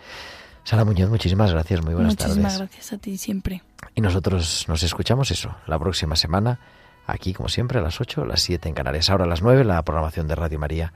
[0.65, 2.69] Sara Muñoz, muchísimas gracias, muy buenas Muchísimas tardes.
[2.71, 3.61] gracias a ti siempre.
[3.93, 6.59] Y nosotros nos escuchamos eso, la próxima semana,
[7.05, 9.63] aquí como siempre a las 8, a las 7 en Canarias, ahora a las 9
[9.63, 10.91] la programación de Radio María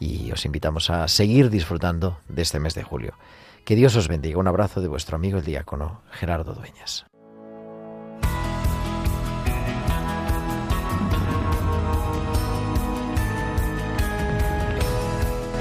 [0.00, 3.14] y os invitamos a seguir disfrutando de este mes de julio.
[3.64, 4.38] Que Dios os bendiga.
[4.38, 7.06] Un abrazo de vuestro amigo el diácono Gerardo Dueñas.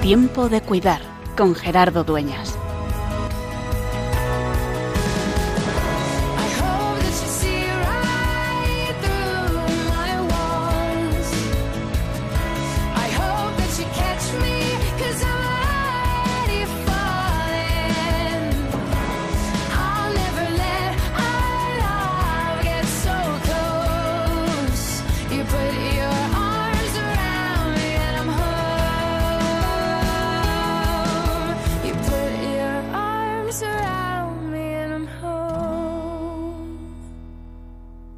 [0.01, 1.01] Tiempo de cuidar
[1.38, 2.58] con Gerardo Dueñas.